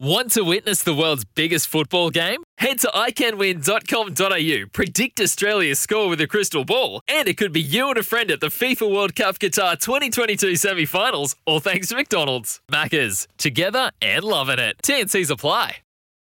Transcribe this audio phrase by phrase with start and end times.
[0.00, 2.44] Want to witness the world's biggest football game?
[2.58, 7.88] Head to iCanWin.com.au, predict Australia's score with a crystal ball, and it could be you
[7.88, 11.96] and a friend at the FIFA World Cup Qatar 2022 semi finals, all thanks to
[11.96, 12.60] McDonald's.
[12.70, 14.76] Maccas, together and loving it.
[14.84, 15.78] TNC's apply.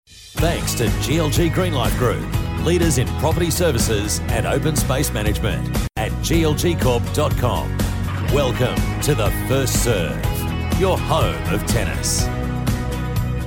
[0.08, 2.26] Thanks to GLG Greenlife Group,
[2.64, 7.78] leaders in property services and open space management at glgcorp.com.
[8.34, 12.26] Welcome to the First Serve, your home of tennis.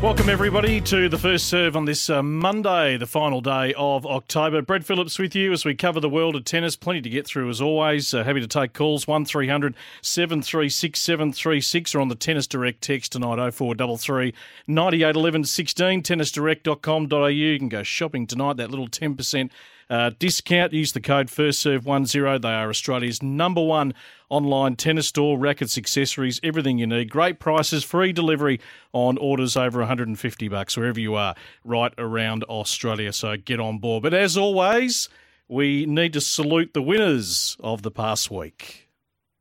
[0.06, 4.62] Welcome, everybody, to the first serve on this uh, Monday, the final day of October.
[4.62, 6.76] Brett Phillips with you as we cover the world of tennis.
[6.76, 8.14] Plenty to get through, as always.
[8.14, 13.38] Uh, happy to take calls 1300 736 736 or on the Tennis Direct text tonight
[13.52, 14.36] 0433
[14.68, 16.04] 98 11 16.
[16.04, 17.26] Tennisdirect.com.au.
[17.26, 19.50] You can go shopping tonight, that little 10%
[19.90, 20.74] uh, discount.
[20.74, 22.42] Use the code FirstServe10.
[22.42, 23.94] They are Australia's number one
[24.30, 27.10] online tennis store, rackets, accessories, everything you need.
[27.10, 28.60] Great prices, free delivery
[28.94, 33.14] on orders over 150 bucks wherever you are, right around Australia.
[33.14, 34.04] So get on board.
[34.04, 35.10] But as always,
[35.48, 38.90] we need to salute the winners of the past week.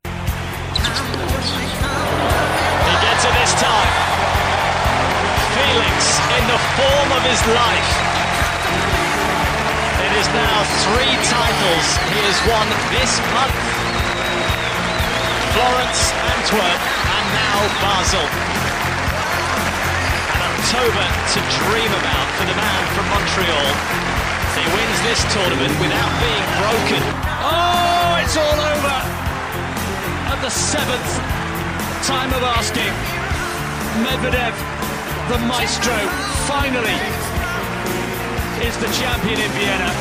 [0.03, 0.11] He
[3.01, 4.05] gets it this time.
[5.55, 8.14] Felix in the form of his life.
[10.25, 13.61] Is now three titles he has won this month.
[15.53, 16.01] Florence,
[16.33, 18.25] Antwerp, and now Basel.
[20.33, 23.69] An October to dream about for the man from Montreal.
[24.57, 27.01] He wins this tournament without being broken.
[27.45, 28.97] Oh, it's all over!
[30.33, 31.11] At the seventh
[32.01, 32.89] time of asking,
[34.01, 34.57] Medvedev,
[35.29, 35.93] the maestro,
[36.49, 37.34] finally
[38.63, 39.91] is the champion in Vienna.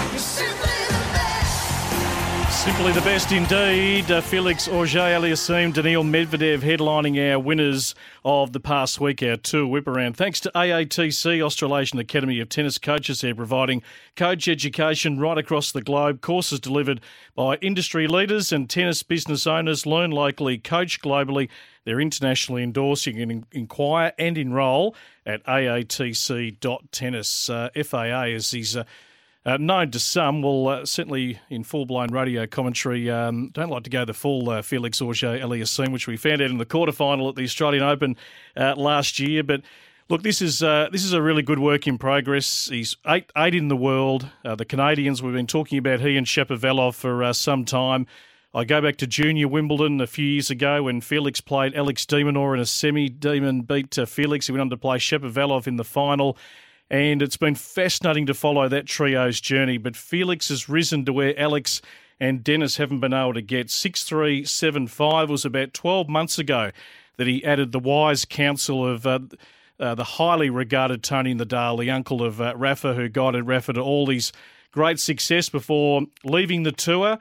[2.65, 4.11] Simply the best indeed.
[4.11, 7.95] Uh, Felix Auger Aliassime, Daniil Medvedev headlining our winners
[8.25, 10.17] of the past week, our tour whip around.
[10.17, 13.83] Thanks to AATC, Australasian Academy of Tennis Coaches, they're providing
[14.17, 16.23] coach education right across the globe.
[16.23, 17.03] Courses delivered
[17.35, 19.85] by industry leaders and tennis business owners.
[19.85, 21.51] Learn locally, coach globally.
[21.85, 23.07] They're internationally endorsed.
[23.07, 24.97] You can inquire and enrol
[25.27, 25.91] at aatc.tennis.
[27.51, 28.77] Uh, FAA is these.
[28.77, 28.85] Uh,
[29.47, 33.83] uh, known to some, well, uh, certainly in full blown radio commentary, um, don't like
[33.85, 37.29] to go the full uh, Felix Auger Aliassime, which we found out in the quarterfinal
[37.29, 38.17] at the Australian Open
[38.57, 39.43] uh, last year.
[39.43, 39.61] But
[40.09, 42.69] look, this is uh, this is a really good work in progress.
[42.71, 44.31] He's eight eight in the world.
[44.47, 48.07] Uh, the Canadians, we've been talking about he and Shapovalov for some time.
[48.57, 52.23] I go back to junior Wimbledon a few years ago when Felix played Alex de
[52.23, 53.09] Minaur in a semi.
[53.09, 54.47] Demon beat Felix.
[54.47, 56.37] He went on to play Shapovalov in the final
[56.89, 59.77] and it's been fascinating to follow that trio's journey.
[59.79, 61.83] But Felix has risen to where Alex
[62.21, 63.71] and Denis haven't been able to get.
[63.71, 66.71] 6 3 7 5 was about 12 months ago
[67.17, 69.07] that he added the wise counsel of.
[69.07, 69.21] Uh,
[69.81, 73.81] uh, the highly regarded Tony Nadal, the uncle of uh, Rafa, who guided Rafa to
[73.81, 74.31] all these
[74.71, 77.19] great success before leaving the tour,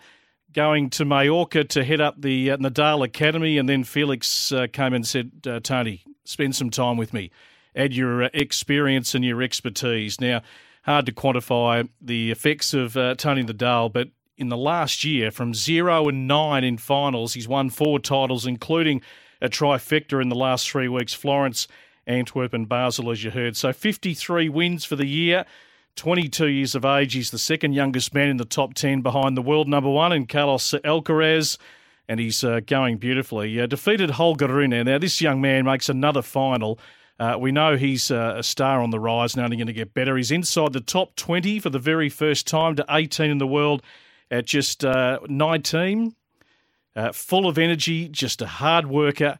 [0.53, 4.93] going to Mallorca to head up the uh, Nadal Academy, and then Felix uh, came
[4.93, 7.31] and said, uh, "Tony, spend some time with me."
[7.75, 10.19] add your uh, experience and your expertise.
[10.19, 10.41] Now,
[10.83, 15.53] hard to quantify the effects of uh, Tony Nadal, but in the last year, from
[15.53, 19.01] zero and nine in finals, he's won four titles, including
[19.41, 21.67] a trifecta in the last three weeks Florence,
[22.07, 23.55] Antwerp, and Basel, as you heard.
[23.55, 25.45] So 53 wins for the year.
[25.95, 27.13] 22 years of age.
[27.13, 30.25] He's the second youngest man in the top 10 behind the world number one in
[30.27, 31.57] Carlos Alcaraz.
[32.07, 33.59] And he's uh, going beautifully.
[33.61, 34.71] Uh, defeated Holger Rune.
[34.85, 36.79] Now, this young man makes another final
[37.19, 39.93] uh, we know he's uh, a star on the rise and only going to get
[39.93, 40.17] better.
[40.17, 43.83] He's inside the top 20 for the very first time to 18 in the world
[44.31, 46.15] at just uh, 19.
[46.95, 49.39] Uh, full of energy, just a hard worker.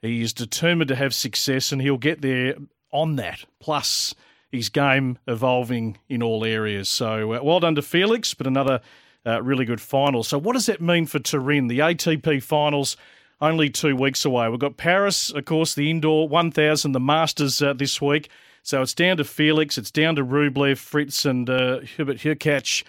[0.00, 2.54] He is determined to have success and he'll get there
[2.92, 3.44] on that.
[3.58, 4.14] Plus,
[4.54, 6.88] his game evolving in all areas.
[6.88, 8.80] So, uh, well done to Felix, but another
[9.26, 10.22] uh, really good final.
[10.22, 11.68] So, what does that mean for Turin?
[11.68, 12.96] The ATP finals
[13.40, 14.48] only two weeks away.
[14.48, 18.30] We've got Paris, of course, the indoor 1000, the Masters uh, this week.
[18.62, 22.82] So it's down to Felix, it's down to Rublev, Fritz, and uh, Hubert Hurkacz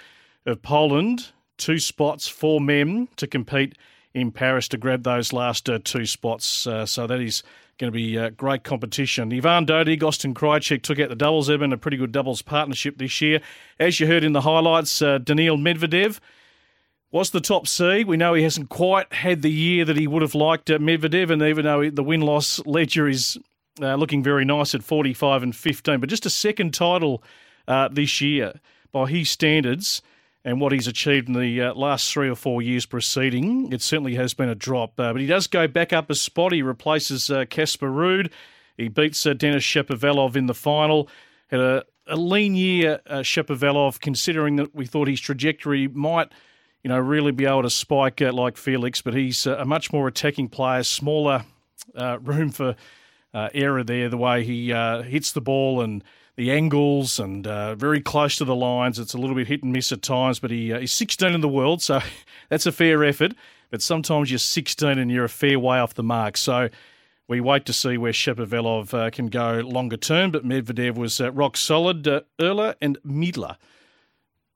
[0.45, 1.31] of Poland.
[1.57, 3.77] Two spots for Mem to compete
[4.13, 6.65] in Paris to grab those last uh, two spots.
[6.65, 7.43] Uh, so that is
[7.77, 9.33] going to be uh, great competition.
[9.33, 11.49] Ivan Dodig, Austin Krajicek took out the doubles.
[11.49, 13.41] Been a pretty good doubles partnership this year.
[13.79, 16.19] As you heard in the highlights, uh, Daniil Medvedev
[17.11, 18.07] was the top seed.
[18.07, 21.29] We know he hasn't quite had the year that he would have liked uh, Medvedev,
[21.29, 23.37] and even though the win loss ledger is
[23.81, 27.23] uh, looking very nice at 45 and 15, but just a second title
[27.67, 28.53] uh, this year
[28.91, 30.01] by his standards
[30.45, 34.13] and what he's achieved in the uh, last three or four years preceding, it certainly
[34.13, 34.97] has been a drop.
[34.99, 36.51] Uh, but he does go back up a spot.
[36.51, 38.31] He replaces uh, Casper Ruud.
[38.77, 41.09] He beats uh, Denis Shapovalov in the final.
[41.47, 46.31] Had a, a lean year, uh, Shapovalov, considering that we thought his trajectory might,
[46.83, 49.01] you know, really be able to spike uh, like Felix.
[49.01, 51.43] But he's a much more attacking player, smaller
[52.21, 52.75] room for
[53.33, 54.09] error there.
[54.09, 54.69] The way he
[55.09, 56.03] hits the ball and
[56.35, 58.99] the angles and uh, very close to the lines.
[58.99, 61.41] It's a little bit hit and miss at times, but he, uh, he's 16 in
[61.41, 62.01] the world, so
[62.49, 63.33] that's a fair effort.
[63.71, 66.37] But sometimes you're 16 and you're a fair way off the mark.
[66.37, 66.69] So
[67.27, 70.31] we wait to see where Shapovalov uh, can go longer term.
[70.31, 72.07] But Medvedev was uh, rock solid.
[72.07, 72.21] Uh,
[72.79, 73.57] and Miedler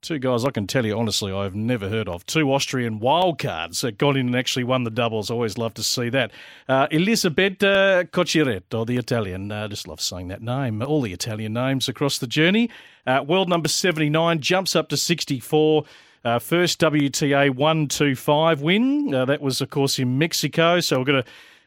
[0.01, 2.25] Two guys I can tell you honestly I've never heard of.
[2.25, 5.29] Two Austrian wildcards that got in and actually won the doubles.
[5.29, 6.31] Always love to see that.
[6.69, 9.51] Uh, Elisabetta Cocciaretto, the Italian.
[9.51, 10.81] I uh, just love saying that name.
[10.81, 12.69] All the Italian names across the journey.
[13.05, 15.83] Uh, world number 79 jumps up to 64.
[16.23, 19.13] Uh, first WTA 125 win.
[19.13, 20.79] Uh, that was, of course, in Mexico.
[20.79, 21.25] So we've got a,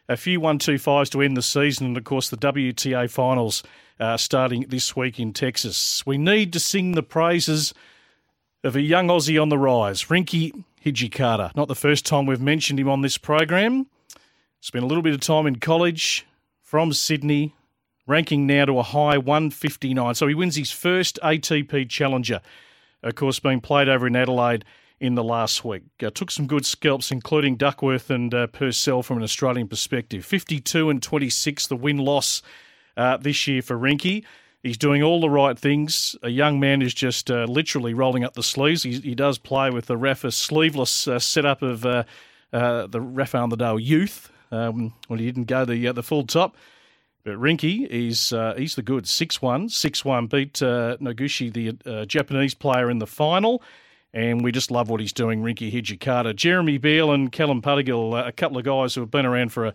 [0.08, 1.88] a few 125s to end the season.
[1.88, 3.62] And, of course, the WTA finals
[4.00, 6.02] uh, starting this week in Texas.
[6.06, 7.75] We need to sing the praises
[8.64, 11.55] of a young Aussie on the rise, Rinky Hijikata.
[11.56, 13.87] Not the first time we've mentioned him on this program.
[14.61, 16.26] Spent a little bit of time in college
[16.61, 17.55] from Sydney,
[18.06, 20.14] ranking now to a high 159.
[20.14, 22.41] So he wins his first ATP Challenger,
[23.03, 24.64] of course, being played over in Adelaide
[25.00, 25.82] in the last week.
[26.00, 30.25] Uh, took some good scalps, including Duckworth and uh, Purcell from an Australian perspective.
[30.25, 32.41] 52 and 26, the win loss
[32.97, 34.25] uh, this year for Rinky.
[34.62, 36.14] He's doing all the right things.
[36.23, 38.85] A young man is just uh, literally rolling up the sleeves.
[38.85, 42.05] He, he, does play with the Rafa sleeveless uh, setup of uh,
[42.53, 46.56] uh the Rafael Nadal youth um, when he didn't go the uh, the full top.
[47.25, 49.67] But Rinky, he's uh, he's the good 6-1.
[49.67, 53.62] 6-1 beat Noguchi, the Japanese player, in the final.
[54.14, 56.37] And we just love what he's doing, Rinky Hijikata.
[56.37, 59.75] Jeremy Beale and Callum Puttergill, a couple of guys who have been around for a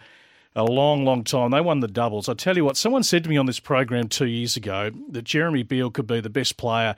[0.58, 1.52] a long, long time.
[1.52, 2.28] They won the doubles.
[2.28, 5.22] I tell you what, someone said to me on this program two years ago that
[5.22, 6.96] Jeremy Beale could be the best player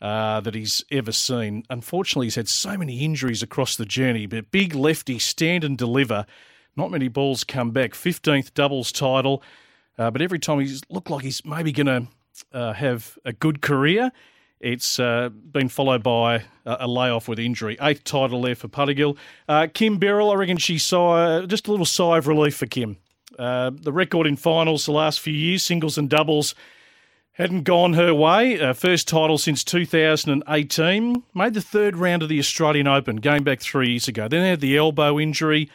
[0.00, 1.64] uh, that he's ever seen.
[1.68, 6.24] Unfortunately, he's had so many injuries across the journey, but big lefty, stand and deliver.
[6.74, 7.92] Not many balls come back.
[7.92, 9.42] 15th doubles title,
[9.98, 12.06] uh, but every time he's looked like he's maybe going to
[12.58, 14.10] uh, have a good career,
[14.62, 17.76] it's uh, been followed by a layoff with injury.
[17.80, 19.16] Eighth title there for Puttergill.
[19.48, 22.96] Uh, Kim Birrell, I reckon she saw just a little sigh of relief for Kim.
[23.38, 26.54] Uh, the record in finals the last few years, singles and doubles,
[27.32, 28.60] hadn't gone her way.
[28.60, 31.22] Uh, first title since 2018.
[31.34, 34.28] Made the third round of the Australian Open, going back three years ago.
[34.28, 35.70] Then had the elbow injury.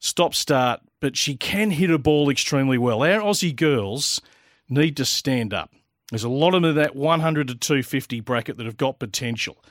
[0.00, 3.02] Stop start, but she can hit a ball extremely well.
[3.02, 4.20] Our Aussie girls
[4.68, 5.70] need to stand up.
[6.10, 9.64] There's a lot of in that 100 to 250 bracket that have got potential.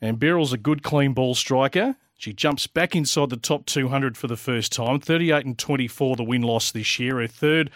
[0.00, 1.96] And Birrell's a good clean ball striker.
[2.18, 5.00] She jumps back inside the top 200 for the first time.
[5.00, 7.20] 38 and 24 the win loss this year.
[7.20, 7.70] Her third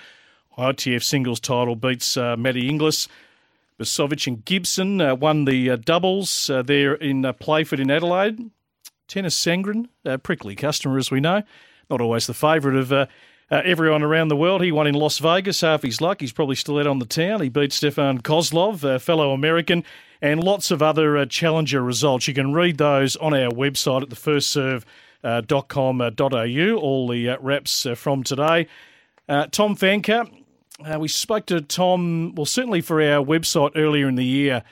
[0.59, 3.09] ITF singles title beats uh, Maddie Inglis.
[3.79, 8.51] Basovic and Gibson uh, won the uh, doubles uh, there in uh, Playford in Adelaide.
[9.09, 11.43] Tennys Sandgren, a prickly customer as we know,
[11.89, 13.09] not always the favourite of
[13.51, 14.63] uh, uh, everyone around the world.
[14.63, 15.61] He won in Las Vegas.
[15.61, 16.21] Half his luck.
[16.21, 17.41] He's probably still out on the town.
[17.41, 19.85] He beat Stefan Kozlov, a fellow American,
[20.23, 22.29] and lots of other uh, challenger results.
[22.29, 26.77] You can read those on our website at thefirstserve.com.au.
[26.77, 28.67] Uh, all the uh, wraps uh, from today.
[29.29, 30.33] Uh, Tom Fancutt,
[30.99, 34.65] we spoke to Tom, well, certainly for our website earlier in the year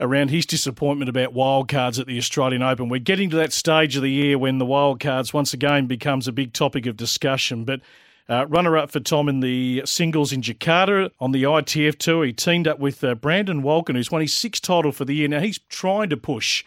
[0.00, 2.88] around his disappointment about wildcards at the Australian Open.
[2.88, 6.32] We're getting to that stage of the year when the wildcards once again becomes a
[6.32, 7.64] big topic of discussion.
[7.64, 7.80] But
[8.28, 12.24] uh, runner up for Tom in the singles in Jakarta on the ITF tour.
[12.24, 15.28] He teamed up with uh, Brandon Walkin, who's won his sixth title for the year.
[15.28, 16.64] Now he's trying to push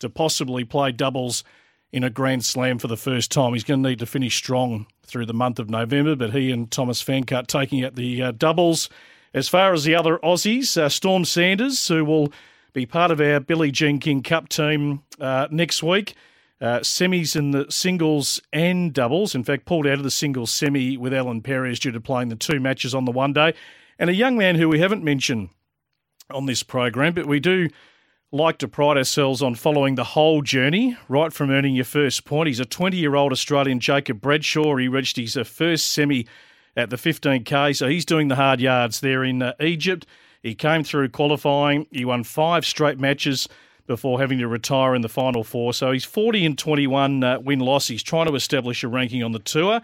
[0.00, 1.44] to possibly play doubles
[1.92, 3.52] in a Grand Slam for the first time.
[3.52, 6.70] He's going to need to finish strong through the month of November, but he and
[6.70, 8.88] Thomas Fancutt taking out the uh, doubles.
[9.34, 12.32] As far as the other Aussies, uh, Storm Sanders, who will
[12.72, 16.14] be part of our Billie Jean King Cup team uh, next week.
[16.62, 19.34] Uh, semis in the singles and doubles.
[19.34, 22.36] In fact, pulled out of the singles semi with Ellen Perez due to playing the
[22.36, 23.52] two matches on the one day.
[23.98, 25.48] And a young man who we haven't mentioned
[26.30, 27.68] on this program, but we do
[28.30, 32.46] like to pride ourselves on following the whole journey, right from earning your first point.
[32.46, 34.76] He's a 20 year old Australian, Jacob Bradshaw.
[34.76, 36.28] He reached his uh, first semi
[36.76, 37.74] at the 15k.
[37.74, 40.06] So he's doing the hard yards there in uh, Egypt.
[40.44, 41.88] He came through qualifying.
[41.90, 43.48] He won five straight matches
[43.86, 45.72] before having to retire in the final four.
[45.74, 47.88] So he's 40 and 21 uh, win loss.
[47.88, 49.80] He's trying to establish a ranking on the tour.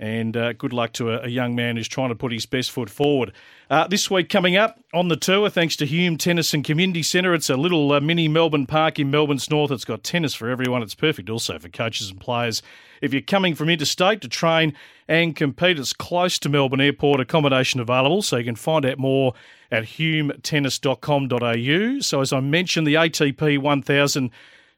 [0.00, 2.72] And uh, good luck to a, a, young man who's trying to put his best
[2.72, 3.32] foot forward.
[3.70, 7.32] Uh, this week coming up on the tour, thanks to Hume Tennis and Community Centre.
[7.32, 9.70] It's a little uh, mini Melbourne park in Melbourne's north.
[9.70, 10.82] It's got tennis for everyone.
[10.82, 12.60] It's perfect also for coaches and players.
[13.00, 14.74] If you're coming from interstate to train
[15.06, 17.20] and compete, it's close to Melbourne Airport.
[17.20, 19.34] Accommodation available, so you can find out more
[19.70, 22.00] at humetennis.com.au.
[22.00, 24.30] So, as I mentioned, the ATP 1000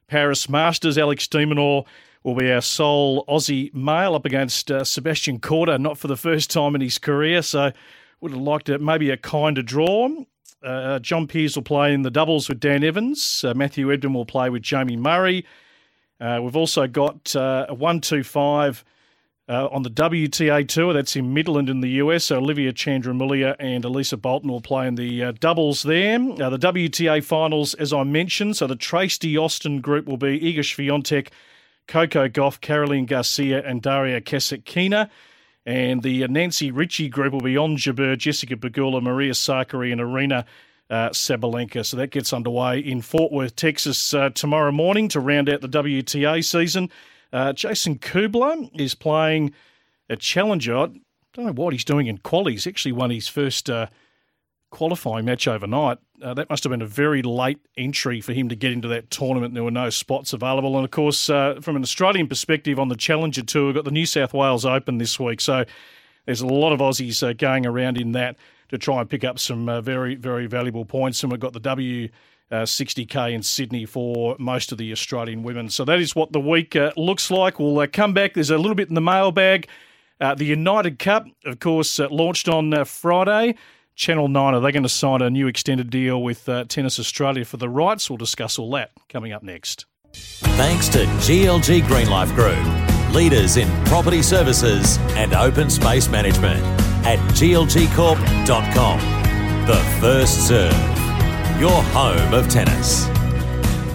[0.07, 1.85] Paris Masters, Alex de Minaur
[2.27, 6.51] will be our sole Aussie male up against uh, Sebastian Korda, not for the first
[6.51, 7.41] time in his career.
[7.41, 7.71] So,
[8.19, 10.09] would have liked maybe a kinder draw.
[10.61, 13.45] Uh, John Peers will play in the doubles with Dan Evans.
[13.45, 15.45] Uh, Matthew Ebden will play with Jamie Murray.
[16.19, 18.83] Uh, we've also got uh, a 125
[19.47, 20.91] uh, on the WTA Tour.
[20.91, 22.25] That's in Midland in the US.
[22.25, 26.17] So Olivia Tjandramulia and Elisa Bolton will play in the doubles there.
[26.17, 31.29] the WTA finals, as I mentioned, so the Tracy Austin group will be Iga Swiatek,
[31.87, 35.09] Coco Gauff, Caroline Garcia, and Daria Kasatkina.
[35.65, 40.45] And the Nancy Richey group will be Ons Jabeur, Jessica Pegula, Maria Sakkari, and Aryna
[40.89, 41.85] uh, Sabalenka.
[41.85, 45.69] So that gets underway in Fort Worth, Texas uh, tomorrow morning to round out the
[45.69, 46.89] WTA season.
[47.33, 49.53] Uh, Jason Kubler is playing
[50.09, 50.77] a challenger.
[50.77, 50.89] I
[51.33, 52.53] don't know what he's doing in quali.
[52.53, 53.87] He's actually won his first uh,
[54.71, 55.97] qualifying match overnight.
[56.21, 59.11] Uh, that must have been a very late entry for him to get into that
[59.11, 59.53] tournament.
[59.53, 60.75] There were no spots available.
[60.75, 63.91] And of course, uh, from an Australian perspective on the Challenger Tour, we've got the
[63.91, 65.39] New South Wales Open this week.
[65.41, 65.63] So
[66.25, 68.37] there's a lot of Aussies uh, going around in that
[68.69, 71.21] to try and pick up some uh, very, very valuable points.
[71.21, 72.09] And we've got the W.
[72.49, 75.67] Uh, 60k in Sydney for most of the Australian women.
[75.67, 77.59] So that is what the week uh, looks like.
[77.59, 78.35] We'll uh, come back.
[78.35, 79.67] There's a little bit in the mailbag.
[80.21, 83.55] Uh, the United Cup, of course, uh, launched on Friday.
[83.97, 87.57] Channel 9, are they going to sign a new extended deal with Tennis Australia for
[87.57, 88.11] the rights?
[88.11, 89.87] We'll discuss all that coming up next.
[90.13, 92.63] Thanks to GLG Green Life Group,
[93.11, 96.63] leaders in property services and open space management
[97.07, 98.99] at glgcorp.com.
[99.65, 103.07] The First Serve, your home of tennis.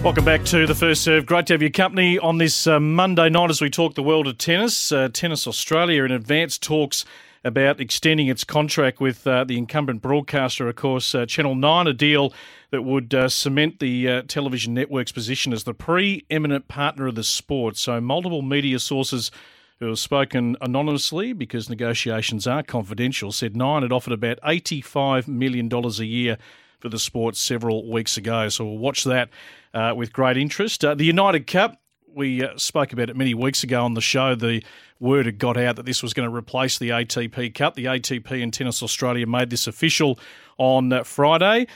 [0.03, 1.25] Welcome back to the first serve.
[1.25, 4.27] Great to have your company on this uh, Monday night as we talk the world
[4.27, 4.91] of tennis.
[4.91, 7.05] Uh, tennis Australia in advanced talks
[7.43, 11.93] about extending its contract with uh, the incumbent broadcaster, of course, uh, Channel 9, a
[11.93, 12.33] deal
[12.71, 17.23] that would uh, cement the uh, television network's position as the preeminent partner of the
[17.23, 17.77] sport.
[17.77, 19.31] So, multiple media sources
[19.79, 25.69] who have spoken anonymously because negotiations are confidential, said Nine had offered about $85 million
[25.73, 26.37] a year
[26.79, 28.49] for the sport several weeks ago.
[28.49, 29.29] So we'll watch that
[29.73, 30.83] uh, with great interest.
[30.85, 31.81] Uh, the United Cup,
[32.15, 34.35] we uh, spoke about it many weeks ago on the show.
[34.35, 34.63] The
[34.99, 37.75] word had got out that this was going to replace the ATP Cup.
[37.75, 40.19] The ATP and Tennis Australia made this official
[40.57, 41.67] on uh, Friday.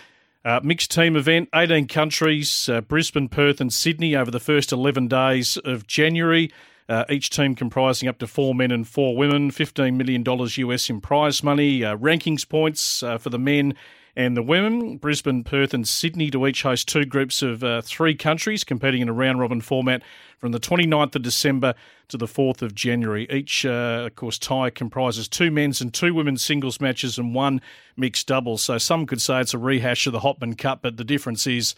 [0.45, 5.07] Uh, mixed team event, 18 countries, uh, Brisbane, Perth, and Sydney over the first 11
[5.07, 6.51] days of January.
[6.87, 11.01] Uh, each team comprising up to four men and four women, $15 million US in
[11.01, 13.73] prize money, uh, rankings points for the men
[14.17, 14.97] and the women.
[14.97, 19.07] Brisbane, Perth, and Sydney to each host two groups of uh, three countries competing in
[19.07, 20.01] a round robin format
[20.39, 21.75] from the 29th of December
[22.07, 23.27] to the 4th of January.
[23.29, 27.61] Each, uh, of course, tie comprises two men's and two women's singles matches and one
[27.95, 28.63] mixed doubles.
[28.63, 31.75] So some could say it's a rehash of the Hopman Cup, but the difference is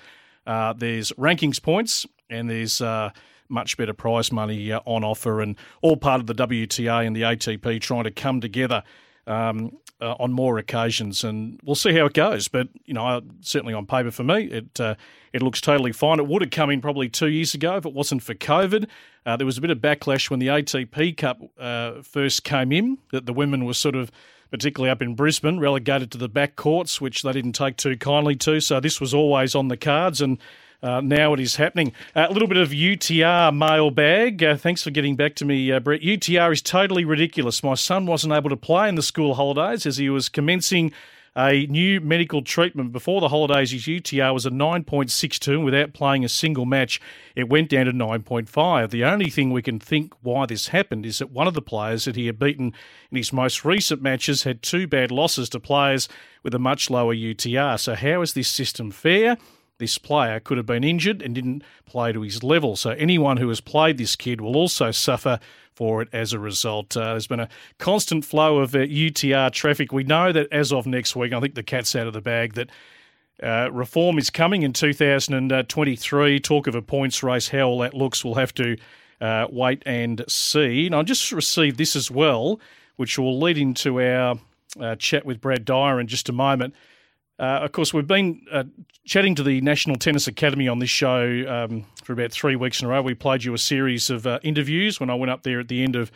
[0.47, 2.81] uh, there's rankings points and there's
[3.49, 7.23] much better prize money uh, on offer, and all part of the WTA and the
[7.23, 8.83] ATP trying to come together
[9.27, 12.47] um, uh, on more occasions, and we'll see how it goes.
[12.47, 14.95] But you know, certainly on paper for me, it uh,
[15.33, 16.19] it looks totally fine.
[16.19, 18.87] It would have come in probably two years ago if it wasn't for COVID.
[19.25, 22.97] Uh, there was a bit of backlash when the ATP Cup uh, first came in
[23.11, 24.11] that the women were sort of.
[24.51, 28.35] Particularly up in Brisbane, relegated to the back courts, which they didn't take too kindly
[28.37, 28.59] to.
[28.59, 30.39] So this was always on the cards, and
[30.81, 31.91] uh, now it is happening.
[32.15, 34.43] Uh, a little bit of UTR mailbag.
[34.43, 36.01] Uh, thanks for getting back to me, uh, Brett.
[36.01, 37.63] UTR is totally ridiculous.
[37.63, 40.91] My son wasn't able to play in the school holidays as he was commencing
[41.35, 43.71] a new medical treatment before the holidays.
[43.71, 46.99] His UTR was a 9.62, and without playing a single match,
[47.35, 48.89] it went down to 9.5.
[48.89, 52.05] The only thing we can think why this happened is that one of the players
[52.05, 52.73] that he had beaten
[53.11, 56.09] in his most recent matches had two bad losses to players
[56.43, 57.79] with a much lower UTR.
[57.79, 59.37] So, how is this system fair?
[59.79, 62.75] This player could have been injured and didn't play to his level.
[62.75, 65.39] So anyone who has played this kid will also suffer
[65.73, 66.95] for it as a result.
[66.95, 69.91] Uh, there's been a constant flow of uh, UTR traffic.
[69.91, 72.53] We know that as of next week, I think the cat's out of the bag
[72.53, 72.69] that.
[73.41, 76.39] Uh, reform is coming in 2023.
[76.41, 78.75] Talk of a points race, how all that looks, we'll have to
[79.21, 80.87] uh, wait and see.
[80.87, 82.59] And I just received this as well
[82.99, 84.37] which will lead into our
[84.77, 86.75] uh, chat with Brad Dyer in just a moment.
[87.39, 88.65] Uh, of course, we've been uh,
[89.05, 92.87] chatting to the National Tennis Academy on this show um, for about three weeks in
[92.87, 93.01] a row.
[93.01, 95.81] We played you a series of uh, interviews when I went up there at the
[95.81, 96.11] end of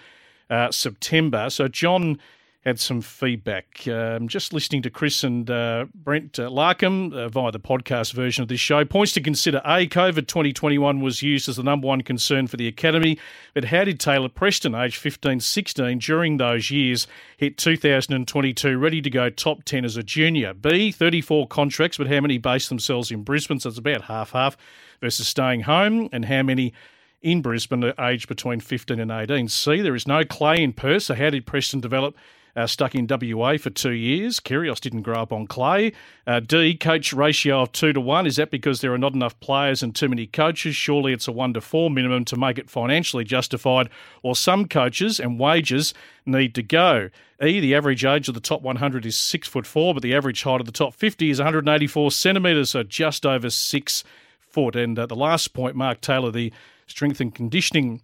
[0.50, 1.50] uh, September.
[1.50, 2.20] So, John
[2.64, 3.86] had some feedback.
[3.88, 8.42] Um, just listening to Chris and uh, Brent uh, Larkham uh, via the podcast version
[8.42, 12.02] of this show points to consider A, COVID 2021 was used as the number one
[12.02, 13.20] concern for the Academy,
[13.54, 17.06] but how did Taylah Preston, aged 15 16, during those years
[17.36, 20.54] hit 2022 ready to go top 10 as a junior?
[20.54, 23.60] B, 34 contracts, but how many based themselves in Brisbane?
[23.60, 24.56] So it's about half half
[25.02, 26.74] versus staying home, and how many
[27.22, 29.50] in Brisbane are aged between 15 and 18.
[29.50, 32.16] C, there is no clay in Perth, so how did Preston develop
[32.56, 34.40] uh, stuck in WA for two years.
[34.40, 35.92] Kyrgios didn't grow up on clay.
[36.28, 38.28] Uh, D, coach ratio of two to one.
[38.28, 40.76] Is that because there are not enough players and too many coaches?
[40.76, 43.90] Surely it's a one to four minimum to make it financially justified,
[44.22, 45.94] or some coaches and wages
[46.26, 47.10] need to go.
[47.44, 50.44] E, the average age of the top 100 is six foot four, but the average
[50.44, 54.04] height of the top 50 is 184 centimetres, so just over six
[54.40, 54.76] foot.
[54.76, 56.54] And uh, the last point, Mark Taylor, the
[56.88, 58.02] strength and conditioning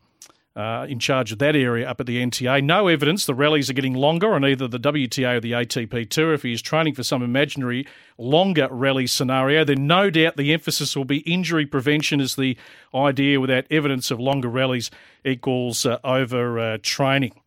[0.55, 2.63] uh, in charge of that area up at the NTA.
[2.63, 6.33] No evidence the rallies are getting longer on either the WTA or the ATP Tour.
[6.33, 7.87] If he is training for some imaginary
[8.17, 12.57] longer rally scenario, then no doubt the emphasis will be injury prevention as the
[12.93, 14.91] idea without evidence of longer rallies
[15.23, 17.39] equals uh, over uh, training.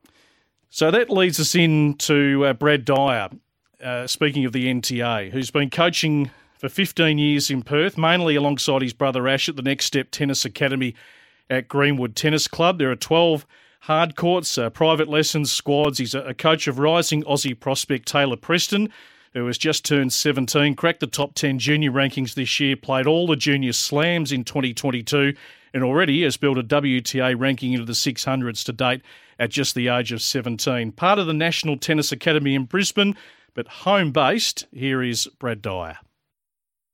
[0.71, 3.29] So that leads us into uh, Brad Dyer,
[3.83, 8.81] uh, speaking of the NTA, who's been coaching for 15 years in Perth, mainly alongside
[8.81, 10.95] his brother Ash at the Next Step Tennis Academy
[11.53, 12.79] at Greenwood Tennis Club.
[12.79, 13.47] There are 12
[13.81, 15.99] hard courts, uh, private lessons, squads.
[15.99, 18.89] He's a, coach of rising Aussie prospect Taylah Preston,
[19.35, 23.27] who has just turned 17, cracked the top 10 junior rankings this year, played all
[23.27, 25.35] the junior slams in 2022,
[25.75, 29.03] and already has built a WTA ranking into the 600s to date
[29.39, 30.93] at just the age of 17.
[30.93, 33.15] Part of the National Tennis Academy in Brisbane,
[33.53, 35.99] but home based, here is Brad Dyer